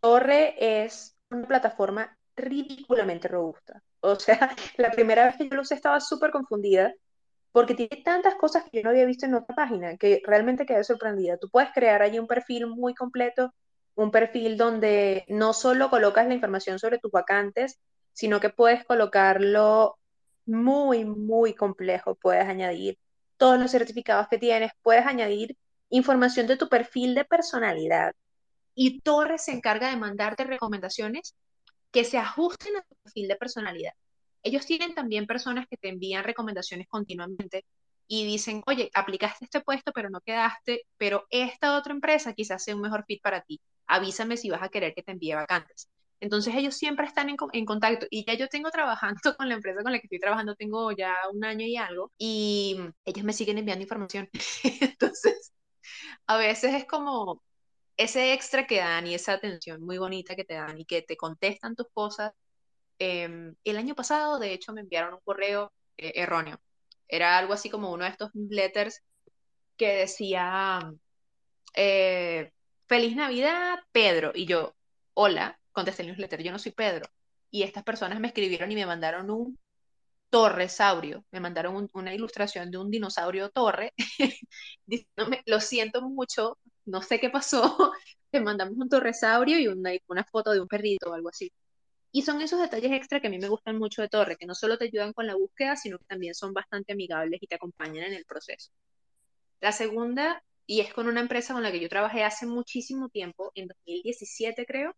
[0.00, 3.82] Torre es una plataforma ridículamente robusta.
[4.00, 6.92] O sea, la primera vez que yo lo usé estaba súper confundida
[7.52, 10.84] porque tiene tantas cosas que yo no había visto en otra página que realmente quedé
[10.84, 11.38] sorprendida.
[11.38, 13.52] Tú puedes crear allí un perfil muy completo,
[13.94, 17.78] un perfil donde no solo colocas la información sobre tus vacantes,
[18.12, 19.98] sino que puedes colocarlo
[20.46, 22.14] muy, muy complejo.
[22.16, 22.98] Puedes añadir
[23.36, 25.56] todos los certificados que tienes, puedes añadir
[25.90, 28.12] información de tu perfil de personalidad.
[28.74, 31.34] Y Torres se encarga de mandarte recomendaciones
[31.90, 33.92] que se ajusten a tu perfil de personalidad.
[34.42, 37.64] Ellos tienen también personas que te envían recomendaciones continuamente
[38.06, 42.74] y dicen, oye, aplicaste este puesto, pero no quedaste, pero esta otra empresa quizás sea
[42.74, 43.60] un mejor fit para ti.
[43.86, 45.88] Avísame si vas a querer que te envíe vacantes.
[46.20, 49.82] Entonces ellos siempre están en, en, contacto y ya yo tengo trabajando con la empresa
[49.82, 53.58] con la que estoy trabajando, tengo ya un año y algo y ellos me siguen
[53.58, 54.28] enviando información.
[54.80, 55.52] Entonces,
[56.26, 57.42] a veces es como,
[57.98, 61.16] ese extra que dan y esa atención muy bonita que te dan y que te
[61.16, 62.32] contestan tus cosas.
[62.98, 66.60] Em, el año pasado, de hecho, me enviaron un correo eh, erróneo.
[67.08, 69.02] Era algo así como uno de estos letters
[69.76, 70.92] que decía,
[71.74, 72.52] eh,
[72.88, 74.32] Feliz Navidad, Pedro.
[74.34, 74.76] Y yo,
[75.14, 77.08] hola, contesté el newsletter, yo no soy Pedro.
[77.50, 79.58] Y estas personas me escribieron y me mandaron un
[80.30, 83.94] torresaurio, me mandaron una ilustración de un dinosaurio torre,
[85.46, 86.58] lo siento mucho,
[86.88, 87.62] no sé qué pasó,
[88.30, 91.52] te mandamos un torresaurio y una, una foto de un perrito o algo así.
[92.10, 94.54] Y son esos detalles extra que a mí me gustan mucho de Torre, que no
[94.54, 98.04] solo te ayudan con la búsqueda, sino que también son bastante amigables y te acompañan
[98.04, 98.70] en el proceso.
[99.60, 103.52] La segunda, y es con una empresa con la que yo trabajé hace muchísimo tiempo,
[103.54, 104.96] en 2017 creo,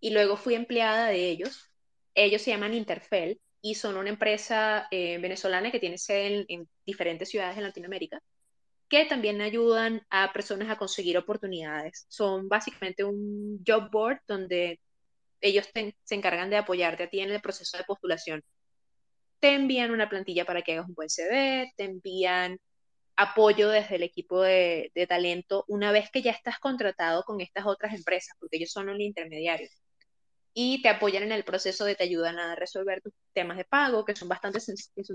[0.00, 1.70] y luego fui empleada de ellos.
[2.14, 7.28] Ellos se llaman Interfel y son una empresa eh, venezolana que tiene sede en diferentes
[7.28, 8.22] ciudades en Latinoamérica
[8.90, 12.06] que también ayudan a personas a conseguir oportunidades.
[12.08, 14.80] Son básicamente un job board donde
[15.40, 18.42] ellos se encargan de apoyarte a ti en el proceso de postulación.
[19.40, 22.58] Te envían una plantilla para que hagas un buen CV, te envían
[23.16, 27.94] apoyo desde el equipo de, talento una vez que ya estás contratado con estas otras
[27.94, 29.68] empresas, porque ellos son un intermediario.
[30.52, 34.04] Y te apoyan en el proceso de te ayudan a resolver tus temas de pago,
[34.04, 34.28] que son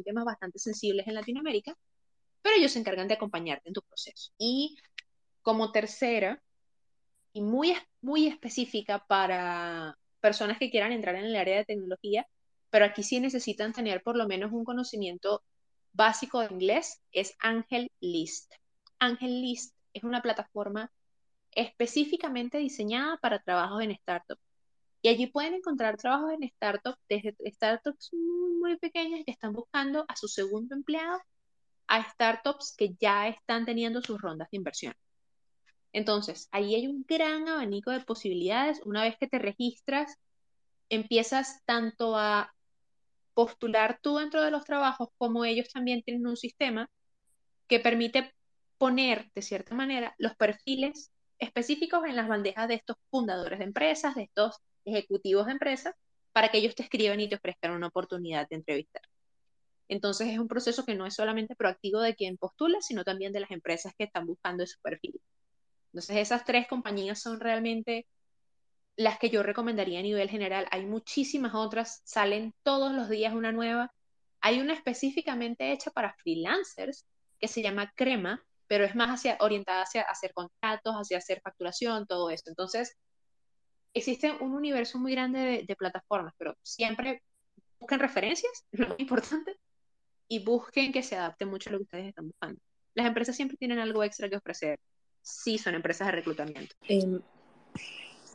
[0.05, 1.75] temas bastante sensibles en Latinoamérica,
[2.45, 4.31] pero ellos se encargan de acompañarte en tu proceso.
[4.37, 4.77] Y
[5.41, 6.43] como tercera,
[7.33, 12.27] y muy, muy específica para personas que quieran entrar en el área de tecnología,
[12.69, 15.41] pero aquí sí necesitan tener por lo menos un conocimiento
[15.91, 18.53] básico de inglés, es Angel List.
[18.99, 20.91] Angel List es una plataforma
[21.49, 24.41] específicamente diseñada para trabajos en startups.
[25.01, 30.05] Y allí pueden encontrar trabajos en startups, desde startups muy, muy pequeñas que están buscando
[30.07, 31.19] a su segundo empleado
[31.87, 34.93] a startups que ya están teniendo sus rondas de inversión.
[35.93, 38.81] Entonces, ahí hay un gran abanico de posibilidades.
[38.83, 40.17] Una vez que te registras,
[40.89, 42.53] empiezas tanto a
[43.33, 46.89] postular tú dentro de los trabajos como ellos también tienen un sistema
[47.67, 48.33] que permite
[48.77, 54.15] poner, de cierta manera, los perfiles específicos en las bandejas de estos fundadores de empresas,
[54.15, 55.95] de estos ejecutivos de empresas,
[56.33, 59.01] para que ellos te escriban y te ofrezcan una oportunidad de entrevistar.
[59.87, 63.41] Entonces es un proceso que no es solamente proactivo de quien postula, sino también de
[63.41, 65.21] las empresas que están buscando ese perfil.
[65.93, 68.07] Entonces esas tres compañías son realmente
[68.95, 70.67] las que yo recomendaría a nivel general.
[70.71, 73.93] Hay muchísimas otras, salen todos los días una nueva.
[74.41, 77.05] Hay una específicamente hecha para freelancers
[77.39, 82.07] que se llama Crema, pero es más hacia, orientada hacia hacer contratos, hacia hacer facturación,
[82.07, 82.49] todo esto.
[82.49, 82.97] Entonces,
[83.93, 87.21] existe un universo muy grande de, de plataformas, pero siempre
[87.79, 89.57] busquen referencias, lo importante,
[90.27, 92.59] y busquen que se adapte mucho a lo que ustedes están buscando.
[92.93, 94.79] Las empresas siempre tienen algo extra que ofrecer.
[95.21, 96.75] Sí, son empresas de reclutamiento.
[96.87, 97.19] Em,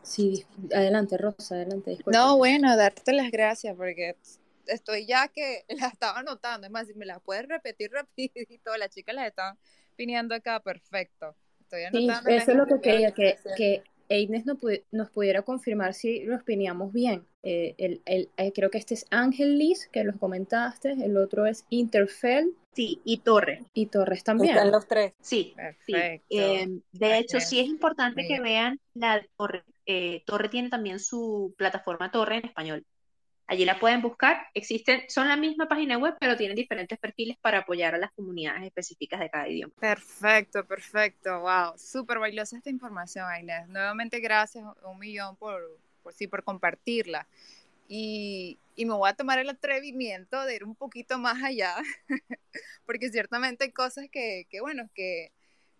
[0.02, 0.44] sí,
[0.74, 1.98] adelante, Rosa, adelante.
[2.06, 4.16] No, bueno, darte las gracias porque
[4.66, 6.66] estoy ya que la estaba anotando.
[6.66, 9.58] Es más, si me la puedes repetir rapidito, las chicas las están
[9.96, 11.34] viniendo acá, perfecto.
[11.60, 12.30] Estoy anotando.
[12.30, 16.24] Sí, eso es lo que quería, que, que Aidnes nos, pu- nos pudiera confirmar si
[16.24, 17.24] los pineamos bien.
[17.42, 21.46] Eh, el, el- eh, creo que este es Ángel Liz, que los comentaste, el otro
[21.46, 23.64] es Interfell Sí, y Torre.
[23.74, 24.56] y Torres también.
[24.56, 25.12] Están los tres.
[25.20, 25.54] Sí.
[26.28, 29.64] Eh, de hecho, sí es importante que vean la de Torre.
[29.86, 32.84] Eh, Torre tiene también su plataforma Torre en español.
[33.50, 34.46] Allí la pueden buscar.
[34.54, 38.62] Existen, son la misma página web, pero tienen diferentes perfiles para apoyar a las comunidades
[38.62, 39.74] específicas de cada idioma.
[39.80, 41.40] Perfecto, perfecto.
[41.40, 43.66] Wow, súper valiosa esta información, Inés.
[43.66, 45.60] Nuevamente, gracias un millón por,
[46.04, 47.26] por sí, por compartirla.
[47.88, 51.74] Y, y me voy a tomar el atrevimiento de ir un poquito más allá,
[52.86, 55.32] porque ciertamente hay cosas que, que bueno, que,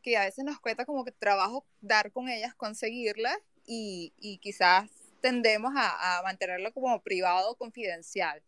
[0.02, 4.90] que a veces nos cuesta como que trabajo dar con ellas, conseguirlas, y, y quizás
[5.20, 8.42] tendemos a, a mantenerlo como privado o confidencial.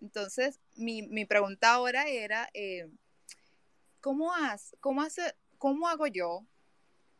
[0.00, 2.88] Entonces, mi, mi pregunta ahora era, eh,
[4.00, 6.44] ¿cómo, has, cómo, hace, ¿cómo hago yo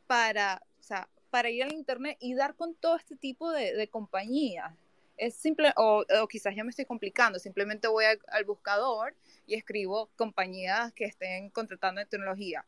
[0.07, 3.89] para, o sea, para ir al internet y dar con todo este tipo de, de
[3.89, 4.73] compañías?
[5.19, 9.15] Es simple, o, o quizás yo me estoy complicando, simplemente voy al, al buscador
[9.47, 12.65] y escribo compañías que estén contratando en tecnología.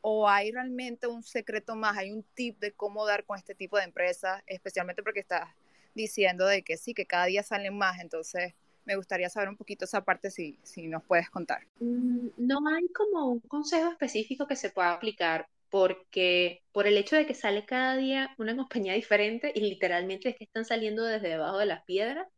[0.00, 3.76] ¿O hay realmente un secreto más, hay un tip de cómo dar con este tipo
[3.76, 5.48] de empresas, especialmente porque estás
[5.96, 8.54] diciendo de que sí, que cada día salen más, entonces
[8.84, 11.66] me gustaría saber un poquito esa parte si, si nos puedes contar.
[11.80, 17.16] Mm, No hay como un consejo específico que se pueda aplicar porque por el hecho
[17.16, 21.28] de que sale cada día una compañía diferente y literalmente es que están saliendo desde
[21.30, 22.28] debajo de las piedras,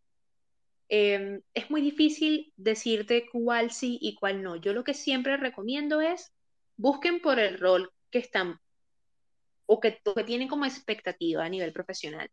[0.90, 4.56] eh, es muy difícil decirte cuál sí y cuál no.
[4.56, 6.32] Yo lo que siempre recomiendo es
[6.76, 8.60] busquen por el rol que están
[9.66, 12.28] o que, o que tienen como expectativa a nivel profesional.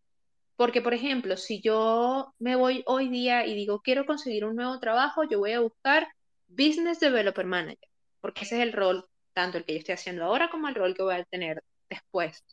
[0.56, 4.80] Porque, por ejemplo, si yo me voy hoy día y digo, quiero conseguir un nuevo
[4.80, 6.08] trabajo, yo voy a buscar
[6.48, 7.90] Business Developer Manager,
[8.22, 10.96] porque ese es el rol, tanto el que yo estoy haciendo ahora como el rol
[10.96, 12.44] que voy a tener después.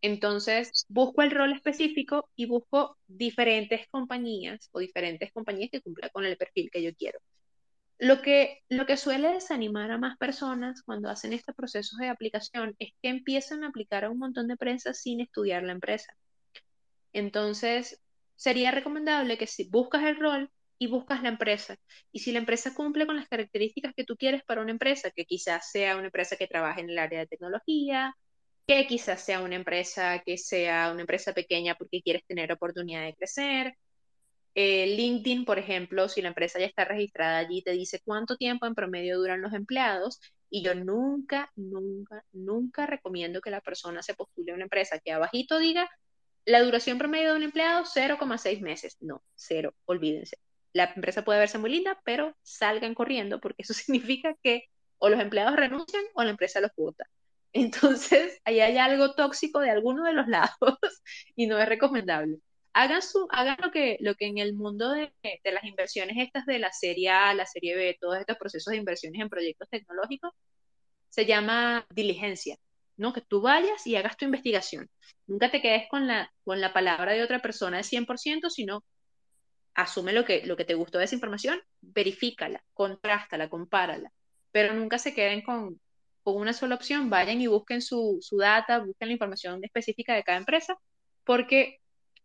[0.00, 6.24] Entonces, busco el rol específico y busco diferentes compañías o diferentes compañías que cumplan con
[6.24, 7.18] el perfil que yo quiero.
[7.98, 12.74] Lo que, lo que suele desanimar a más personas cuando hacen estos procesos de aplicación
[12.78, 16.14] es que empiezan a aplicar a un montón de empresas sin estudiar la empresa.
[17.16, 17.98] Entonces,
[18.34, 21.78] sería recomendable que si buscas el rol y buscas la empresa,
[22.12, 25.24] y si la empresa cumple con las características que tú quieres para una empresa, que
[25.24, 28.14] quizás sea una empresa que trabaje en el área de tecnología,
[28.66, 33.14] que quizás sea una empresa que sea una empresa pequeña porque quieres tener oportunidad de
[33.14, 33.74] crecer.
[34.54, 38.66] Eh, LinkedIn, por ejemplo, si la empresa ya está registrada allí, te dice cuánto tiempo
[38.66, 40.20] en promedio duran los empleados.
[40.50, 45.12] Y yo nunca, nunca, nunca recomiendo que la persona se postule a una empresa que
[45.12, 45.88] abajito diga
[46.46, 48.96] la duración promedio de un empleado 0,6 meses.
[49.00, 50.38] No, cero, olvídense.
[50.72, 54.64] La empresa puede verse muy linda, pero salgan corriendo porque eso significa que
[54.98, 57.06] o los empleados renuncian o la empresa los vota.
[57.52, 60.78] Entonces, ahí hay algo tóxico de alguno de los lados
[61.34, 62.38] y no es recomendable.
[62.74, 66.44] Hagan, su, hagan lo, que, lo que en el mundo de, de las inversiones estas
[66.46, 70.32] de la serie A, la serie B, todos estos procesos de inversiones en proyectos tecnológicos,
[71.08, 72.58] se llama diligencia,
[72.96, 73.12] ¿no?
[73.12, 74.88] Que tú vayas y hagas tu investigación.
[75.26, 78.84] Nunca te quedes con la, con la palabra de otra persona de 100%, sino
[79.74, 84.10] asume lo que, lo que te gustó de esa información, verifícala, contrástala, compárala,
[84.50, 85.78] pero nunca se queden con,
[86.22, 90.24] con una sola opción, vayan y busquen su, su data, busquen la información específica de
[90.24, 90.76] cada empresa,
[91.24, 91.80] porque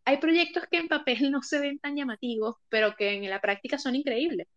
[0.05, 3.77] hay proyectos que en papel no se ven tan llamativos, pero que en la práctica
[3.77, 4.47] son increíbles.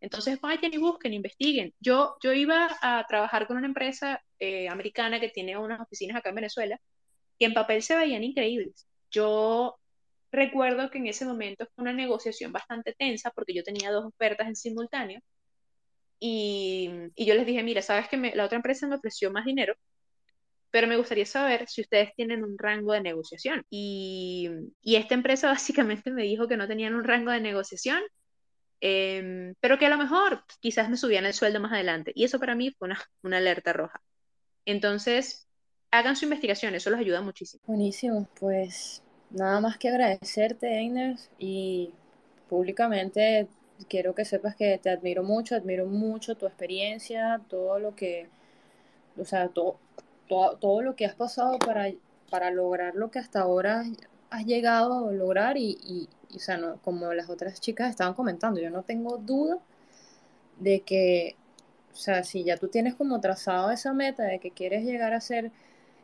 [0.00, 1.74] Entonces vayan y busquen, investiguen.
[1.80, 6.30] Yo, yo iba a trabajar con una empresa eh, americana que tiene unas oficinas acá
[6.30, 6.80] en Venezuela
[7.38, 8.88] y en papel se veían increíbles.
[9.10, 9.78] Yo
[10.32, 14.48] recuerdo que en ese momento fue una negociación bastante tensa porque yo tenía dos ofertas
[14.48, 15.20] en simultáneo
[16.20, 19.44] y, y yo les dije, mira, sabes que me, la otra empresa me ofreció más
[19.44, 19.74] dinero,
[20.70, 23.64] pero me gustaría saber si ustedes tienen un rango de negociación.
[23.70, 24.50] Y,
[24.82, 28.02] y esta empresa básicamente me dijo que no tenían un rango de negociación,
[28.80, 32.12] eh, pero que a lo mejor quizás me subían el sueldo más adelante.
[32.14, 32.88] Y eso para mí fue
[33.22, 34.00] una, alerta roja.
[34.64, 35.46] Entonces,
[35.90, 37.62] hagan su investigación, eso los ayuda muchísimo.
[37.66, 41.92] Buenísimo, pues nada más que agradecerte, Einer, y
[42.48, 43.48] públicamente
[43.88, 48.28] quiero que sepas que te admiro mucho, admiro mucho tu experiencia, todo lo que,
[49.16, 49.78] o sea, todo,
[50.28, 51.90] todo, todo lo que has pasado para,
[52.30, 53.84] para lograr lo que hasta ahora
[54.30, 58.60] has llegado a lograr y, y, o sea, no, como las otras chicas estaban comentando,
[58.60, 59.58] yo no tengo duda
[60.58, 61.36] de que,
[61.92, 65.20] o sea, si ya tú tienes como trazado esa meta de que quieres llegar a
[65.20, 65.52] ser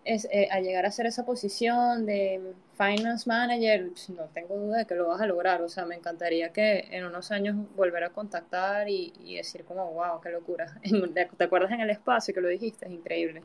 [0.04, 4.86] es, eh, a llegar a ser esa posición de finance manager, no tengo duda de
[4.86, 5.62] que lo vas a lograr.
[5.62, 9.92] O sea, me encantaría que en unos años volver a contactar y, y decir como,
[9.92, 10.78] wow, qué locura.
[11.38, 12.86] ¿Te acuerdas en el espacio que lo dijiste?
[12.86, 13.42] Es increíble.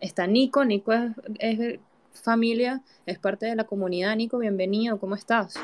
[0.00, 1.80] Está Nico, Nico es, es
[2.20, 4.14] familia, es parte de la comunidad.
[4.16, 5.54] Nico, bienvenido, ¿cómo estás?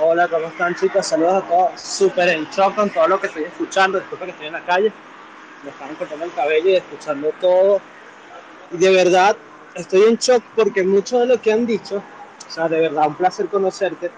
[0.00, 1.06] Hola, ¿cómo están chicos?
[1.06, 1.80] Saludos a todos.
[1.80, 3.98] Súper en shock con todo lo que estoy escuchando.
[3.98, 4.92] Disculpa que estoy en la calle.
[5.62, 7.80] Me están cortando el cabello y escuchando todo.
[8.72, 9.36] Y de verdad,
[9.74, 12.02] estoy en shock porque mucho de lo que han dicho,
[12.46, 14.10] o sea, de verdad, un placer conocerte.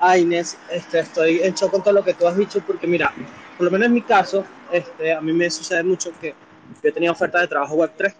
[0.00, 3.12] Ah, Inés, este, estoy en shock con todo lo que tú has dicho porque mira,
[3.56, 6.34] por lo menos en mi caso, este, a mí me sucede mucho que
[6.82, 8.14] yo he tenido oferta de trabajo web 3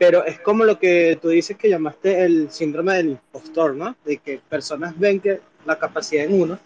[0.00, 3.94] pero es como lo que tú dices que llamaste el síndrome del impostor, ¿no?
[4.02, 6.58] De que personas ven que la capacidad en uno,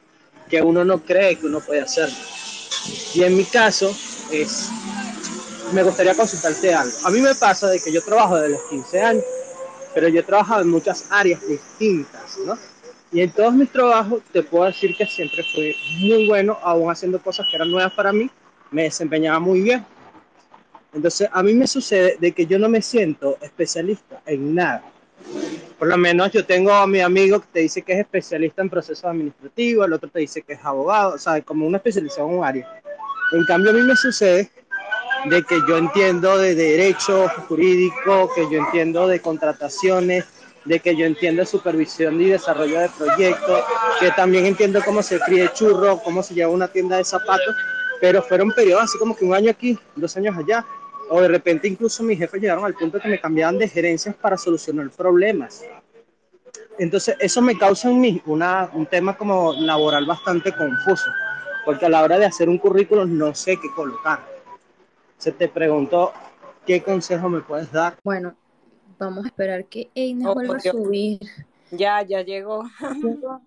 [0.49, 2.15] que uno no cree que uno puede hacerlo.
[3.13, 3.93] Y en mi caso,
[4.31, 4.71] es,
[5.73, 6.97] me gustaría consultarte algo.
[7.05, 9.25] A mí me pasa de que yo trabajo desde los 15 años,
[9.93, 12.57] pero yo he trabajado en muchas áreas distintas, ¿no?
[13.11, 17.21] Y en todos mis trabajos te puedo decir que siempre fui muy bueno, aún haciendo
[17.21, 18.31] cosas que eran nuevas para mí,
[18.71, 19.85] me desempeñaba muy bien.
[20.95, 24.85] Entonces, a mí me sucede de que yo no me siento especialista en nada.
[25.79, 28.71] Por lo menos yo tengo a mi amigo que te dice que es especialista en
[28.71, 32.39] procesos administrativos, el otro te dice que es abogado, o sea, como una especialización en
[32.39, 32.81] un área.
[33.33, 34.51] En cambio, a mí me sucede
[35.27, 40.27] de que yo entiendo de derecho jurídico, que yo entiendo de contrataciones,
[40.65, 43.65] de que yo entiendo supervisión y desarrollo de proyectos,
[44.01, 47.55] que también entiendo cómo se críe churro, cómo se lleva una tienda de zapatos,
[48.01, 50.65] pero fueron periodos así como que un año aquí, dos años allá,
[51.11, 54.15] o de repente incluso mis jefes llegaron al punto de que me cambiaban de gerencias
[54.15, 55.65] para solucionar problemas.
[56.79, 61.11] Entonces eso me causa en mí una, un tema como laboral bastante confuso,
[61.65, 64.21] porque a la hora de hacer un currículum no sé qué colocar.
[65.19, 66.13] Se te preguntó
[66.67, 67.97] qué consejo me puedes dar.
[68.03, 68.35] Bueno,
[68.99, 71.21] vamos a esperar que Einer Oh, vuelva a subir.
[71.71, 72.65] Ya, ya llegó.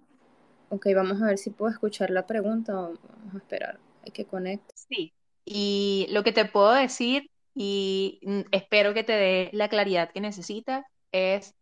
[0.69, 2.73] Ok, vamos a ver si puedo escuchar la pregunta.
[2.73, 2.99] Vamos
[3.33, 3.79] a esperar.
[4.03, 4.75] Hay que conectar.
[4.75, 5.13] Sí,
[5.45, 7.29] y lo que te puedo decir,
[7.59, 11.55] y mm, espero que te dé la claridad que necesitas, es,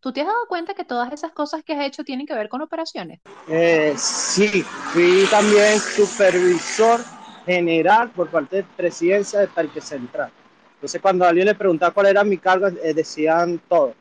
[0.00, 2.50] ¿tú te has dado cuenta que todas esas cosas que has hecho tienen que ver
[2.50, 3.20] con operaciones?
[3.48, 4.62] Eh, sí,
[4.92, 7.00] fui también supervisor
[7.46, 10.30] general por parte de presidencia de Parque Central.
[10.74, 13.94] Entonces cuando alguien le preguntaba cuál era mi cargo, eh, decían todo,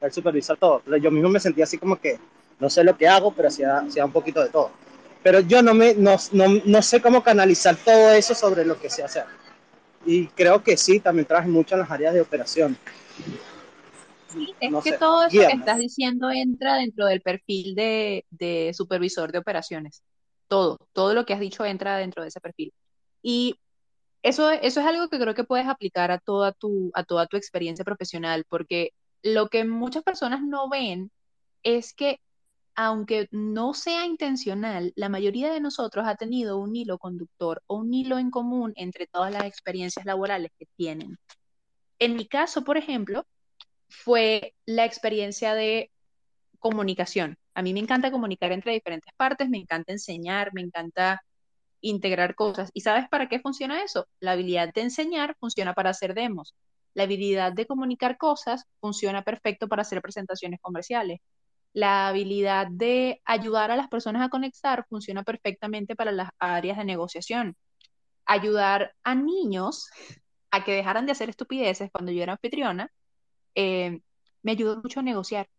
[0.00, 0.82] el supervisor todo.
[0.96, 2.18] Yo mismo me sentía así como que
[2.58, 4.72] no sé lo que hago, pero hacía, hacía un poquito de todo.
[5.22, 8.90] Pero yo no, me, no, no, no sé cómo canalizar todo eso sobre lo que
[8.90, 9.24] sé hacer.
[10.04, 12.76] Y creo que sí, también trabajo mucho en las áreas de operación.
[14.28, 18.24] Sí, es No que sé, todo eso que estás diciendo entra dentro del perfil de,
[18.30, 20.02] de supervisor de operaciones.
[20.48, 22.72] Todo, todo lo que has dicho entra dentro de ese perfil.
[23.22, 23.56] Y
[24.22, 27.36] eso, eso es algo que creo que puedes aplicar a toda tu, a toda tu
[27.36, 31.10] experiencia profesional, porque lo que muchas personas no ven
[31.62, 32.20] es que
[32.82, 37.92] aunque no sea intencional, la mayoría de nosotros ha tenido un hilo conductor o un
[37.92, 41.18] hilo en común entre todas las experiencias laborales que tienen.
[41.98, 43.26] En mi caso, por ejemplo,
[43.90, 45.90] fue la experiencia de
[46.58, 47.36] comunicación.
[47.52, 51.20] A mí me encanta comunicar entre diferentes partes, me encanta enseñar, me encanta
[51.82, 52.70] integrar cosas.
[52.72, 54.06] ¿Y sabes para qué funciona eso?
[54.20, 56.54] La habilidad de enseñar funciona para hacer demos.
[56.94, 61.20] La habilidad de comunicar cosas funciona perfecto para hacer presentaciones comerciales.
[61.72, 66.84] La habilidad de ayudar a las personas a conectar funciona perfectamente para las áreas de
[66.84, 67.56] negociación.
[68.26, 69.88] Ayudar a niños
[70.50, 72.90] a que dejaran de hacer estupideces cuando yo era anfitriona,
[73.54, 74.00] eh,
[74.42, 75.48] me ayudó mucho a negociar.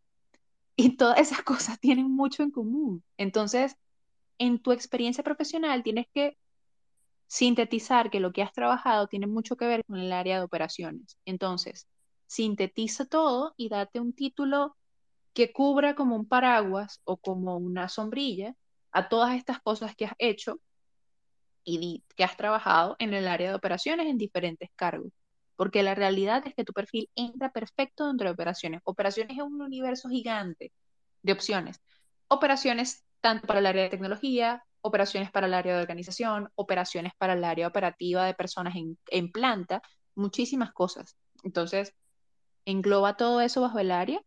[0.77, 3.03] Y todas esas cosas tienen mucho en común.
[3.17, 3.75] Entonces,
[4.39, 6.37] en tu experiencia profesional tienes que
[7.27, 11.17] sintetizar que lo que has trabajado tiene mucho que ver con el área de operaciones.
[11.25, 11.87] Entonces,
[12.25, 14.75] sintetiza todo y date un título
[15.33, 18.55] que cubra como un paraguas o como una sombrilla
[18.91, 20.59] a todas estas cosas que has hecho
[21.63, 25.11] y que has trabajado en el área de operaciones en diferentes cargos.
[25.55, 28.81] Porque la realidad es que tu perfil entra perfecto dentro de operaciones.
[28.83, 30.71] Operaciones es un universo gigante
[31.21, 31.79] de opciones.
[32.27, 37.33] Operaciones tanto para el área de tecnología, operaciones para el área de organización, operaciones para
[37.33, 39.81] el área operativa de personas en, en planta,
[40.15, 41.15] muchísimas cosas.
[41.43, 41.93] Entonces,
[42.65, 44.21] engloba todo eso bajo el área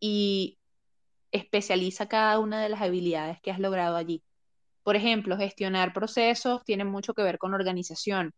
[0.00, 0.58] y
[1.32, 4.22] especializa cada una de las habilidades que has logrado allí.
[4.82, 8.32] Por ejemplo, gestionar procesos tiene mucho que ver con organización.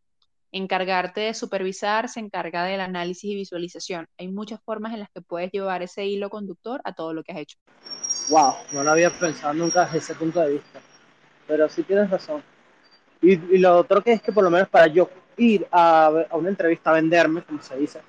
[0.50, 4.06] Encargarte de supervisar se encarga del análisis y visualización.
[4.16, 7.32] Hay muchas formas en las que puedes llevar ese hilo conductor a todo lo que
[7.32, 7.58] has hecho.
[8.30, 10.80] Wow, no lo había pensado nunca desde ese punto de vista.
[11.46, 12.42] Pero sí tienes razón.
[13.20, 16.48] Y, lo otro que es que por lo menos para yo ir a, a una
[16.48, 18.00] entrevista a venderme, como se dice,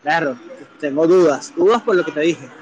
[0.00, 0.38] claro,
[0.80, 2.61] tengo dudas, dudas por lo que te dije.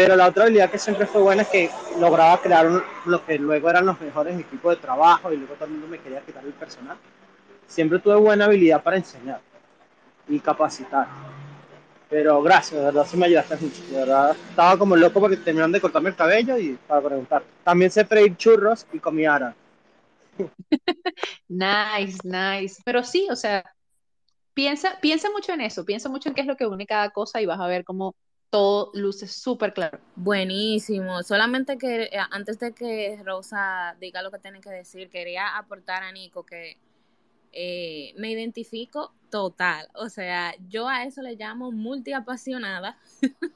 [0.00, 3.38] Pero la otra habilidad que siempre fue buena es que lograba crear un- lo que
[3.38, 6.42] luego eran los mejores equipos de trabajo y luego todo el mundo me quería quitar
[6.42, 6.96] el personal.
[7.66, 9.40] Siempre tuve buena habilidad para enseñar
[10.28, 11.06] y capacitar.
[12.08, 13.82] Pero gracias, de verdad, sí me ayudaste mucho.
[13.90, 17.42] De verdad, estaba como loco porque terminaron de cortarme el cabello y para preguntar.
[17.62, 19.54] También sé freír churros y comí ara.
[21.48, 22.82] Nice, nice.
[22.84, 23.64] Pero sí, o sea,
[24.54, 27.40] piensa, piensa mucho en eso, piensa mucho en qué es lo que une cada cosa
[27.40, 28.16] y vas a ver cómo
[28.50, 30.00] todo luce súper claro.
[30.16, 31.22] Buenísimo.
[31.22, 36.02] Solamente que eh, antes de que Rosa diga lo que tiene que decir, quería aportar
[36.02, 36.76] a Nico que
[37.52, 39.88] eh, me identifico total.
[39.94, 42.98] O sea, yo a eso le llamo multiapasionada.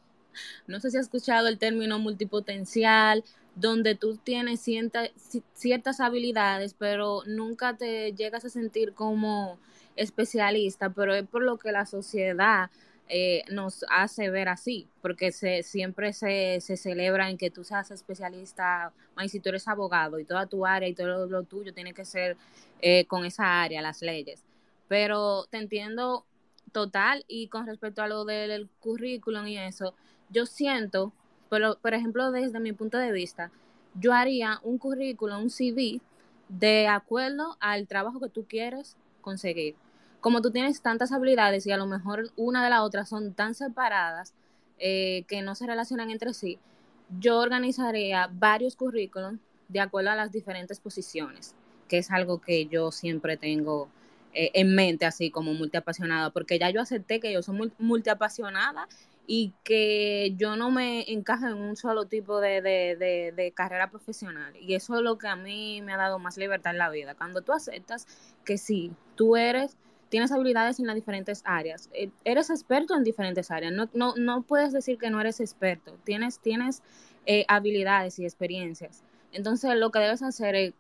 [0.67, 3.25] no sé si has escuchado el término multipotencial,
[3.57, 9.59] donde tú tienes ciertas habilidades, pero nunca te llegas a sentir como
[9.97, 12.71] especialista, pero es por lo que la sociedad
[13.09, 17.91] eh, nos hace ver así, porque se, siempre se, se celebra en que tú seas
[17.91, 18.93] especialista,
[19.29, 22.37] si tú eres abogado y toda tu área y todo lo, tuyo tiene que ser
[22.81, 24.43] eh, con esa área, las leyes.
[24.89, 26.25] Pero te entiendo
[26.73, 29.95] total y con respecto a lo del currículum y eso,
[30.31, 31.13] yo siento
[31.55, 33.53] pero, por ejemplo, desde mi punto de vista,
[33.95, 36.01] yo haría un currículum, un CV,
[36.49, 39.77] de acuerdo al trabajo que tú quieres conseguir.
[40.25, 43.55] Como tú tienes tantas habilidades y a lo mejor una de la otra son tan
[43.55, 44.33] separadas
[44.79, 46.59] eh, que no se relacionan entre sí,
[47.21, 49.39] yo organizaría varios currículums
[49.69, 51.55] de acuerdo a las diferentes posiciones,
[51.89, 53.91] que es algo que yo siempre tengo
[54.33, 58.89] eh, en mente, así como multiapasionada, porque ya yo acepté que yo soy multiapasionada
[59.27, 64.57] y que yo no me encajo en un solo tipo de, de, de, carrera profesional.
[64.57, 67.15] Y eso es lo que a mí me ha dado más libertad en la vida.
[67.15, 68.07] Cuando tú aceptas
[68.47, 69.77] que sí, tú eres,
[70.09, 74.43] tienes habilidades en las diferentes áreas, eh, eres experto en diferentes áreas, no, no, no
[74.43, 76.83] puedes decir que no eres experto, tienes, tienes
[77.27, 79.03] eh, habilidades y experiencias.
[79.33, 80.75] Entonces lo que debes hacer es,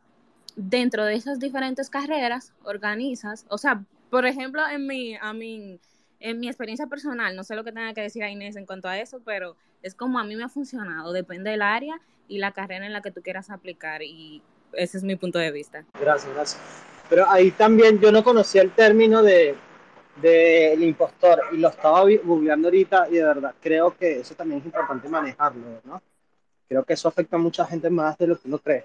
[0.56, 5.80] dentro de esas diferentes carreras, organizas, o sea, por ejemplo, en mi, a mí,
[6.20, 8.88] en mi experiencia personal, no sé lo que tenga que decir a Inés en cuanto
[8.88, 12.52] a eso, pero es como a mí me ha funcionado, depende del área y la
[12.52, 14.42] carrera en la que tú quieras aplicar y
[14.72, 15.84] ese es mi punto de vista.
[15.98, 16.93] Gracias, gracias.
[17.08, 19.56] Pero ahí también yo no conocía el término de
[20.16, 24.66] del impostor y lo estaba googleando ahorita y de verdad creo que eso también es
[24.66, 26.00] importante manejarlo, ¿no?
[26.68, 28.84] Creo que eso afecta a mucha gente más de lo que uno cree.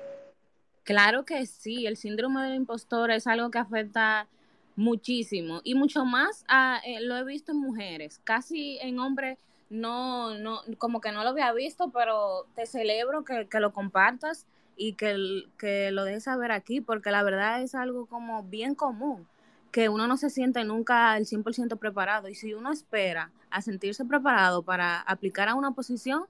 [0.83, 4.27] Claro que sí, el síndrome del impostor es algo que afecta
[4.75, 9.37] muchísimo y mucho más ah, eh, lo he visto en mujeres, casi en hombres
[9.69, 14.47] no, no, como que no lo había visto, pero te celebro que, lo compartas
[14.79, 19.27] y que, que lo dejes saber aquí, porque la verdad es algo como bien común,
[19.71, 24.05] que uno no se siente nunca al 100% preparado y si uno espera a sentirse
[24.05, 26.23] preparado para aplicar a una posición,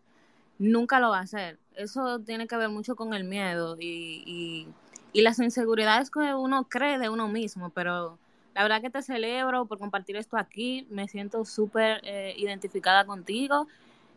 [0.58, 1.60] nunca lo va a hacer.
[1.76, 4.68] Eso tiene que ver mucho con el miedo y, y,
[5.14, 8.18] y las inseguridades que uno cree de uno mismo, pero
[8.56, 10.88] la verdad que te celebro por compartir esto aquí.
[10.90, 13.68] Me siento súper eh, identificada contigo.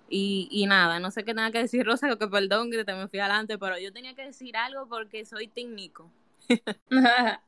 [0.09, 3.19] Y, nada, no sé qué tenga que decir Rosa, que perdón que te me fui
[3.19, 6.11] adelante, pero yo tenía que decir algo porque soy técnico.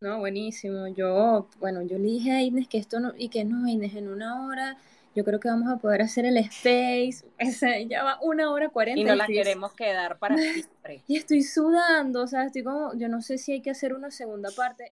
[0.00, 0.88] no, buenísimo.
[0.88, 4.08] Yo, bueno, yo le dije a Inés que esto no, y que no, Inés, en
[4.08, 4.78] una hora
[5.18, 7.24] yo creo que vamos a poder hacer el space.
[7.88, 9.00] ya va una hora cuarenta.
[9.00, 11.02] Y no la queremos quedar para siempre.
[11.08, 14.12] Y estoy sudando, o sea, estoy como, yo no sé si hay que hacer una
[14.12, 14.92] segunda parte.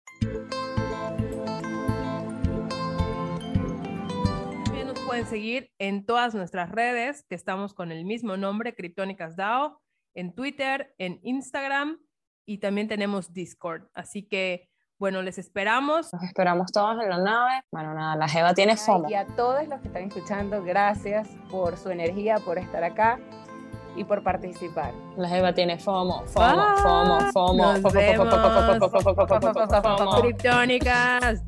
[5.11, 9.81] Pueden seguir en todas nuestras redes, que estamos con el mismo nombre, Criptónicas DAO,
[10.15, 11.99] en Twitter, en Instagram
[12.47, 13.89] y también tenemos Discord.
[13.93, 14.69] Así que,
[15.01, 16.13] bueno, les esperamos.
[16.13, 17.61] Nos esperamos todos en la nave.
[17.73, 19.11] Bueno, nada, la Jeva tiene FOMO.
[19.11, 23.19] Y a todos los que están escuchando, gracias por su energía, por estar acá
[23.97, 24.95] y por participar.
[25.17, 27.75] La Jeva tiene FOMO, FOMO, FOMO, FOMO,
[29.83, 31.43] FOMO, Criptónicas.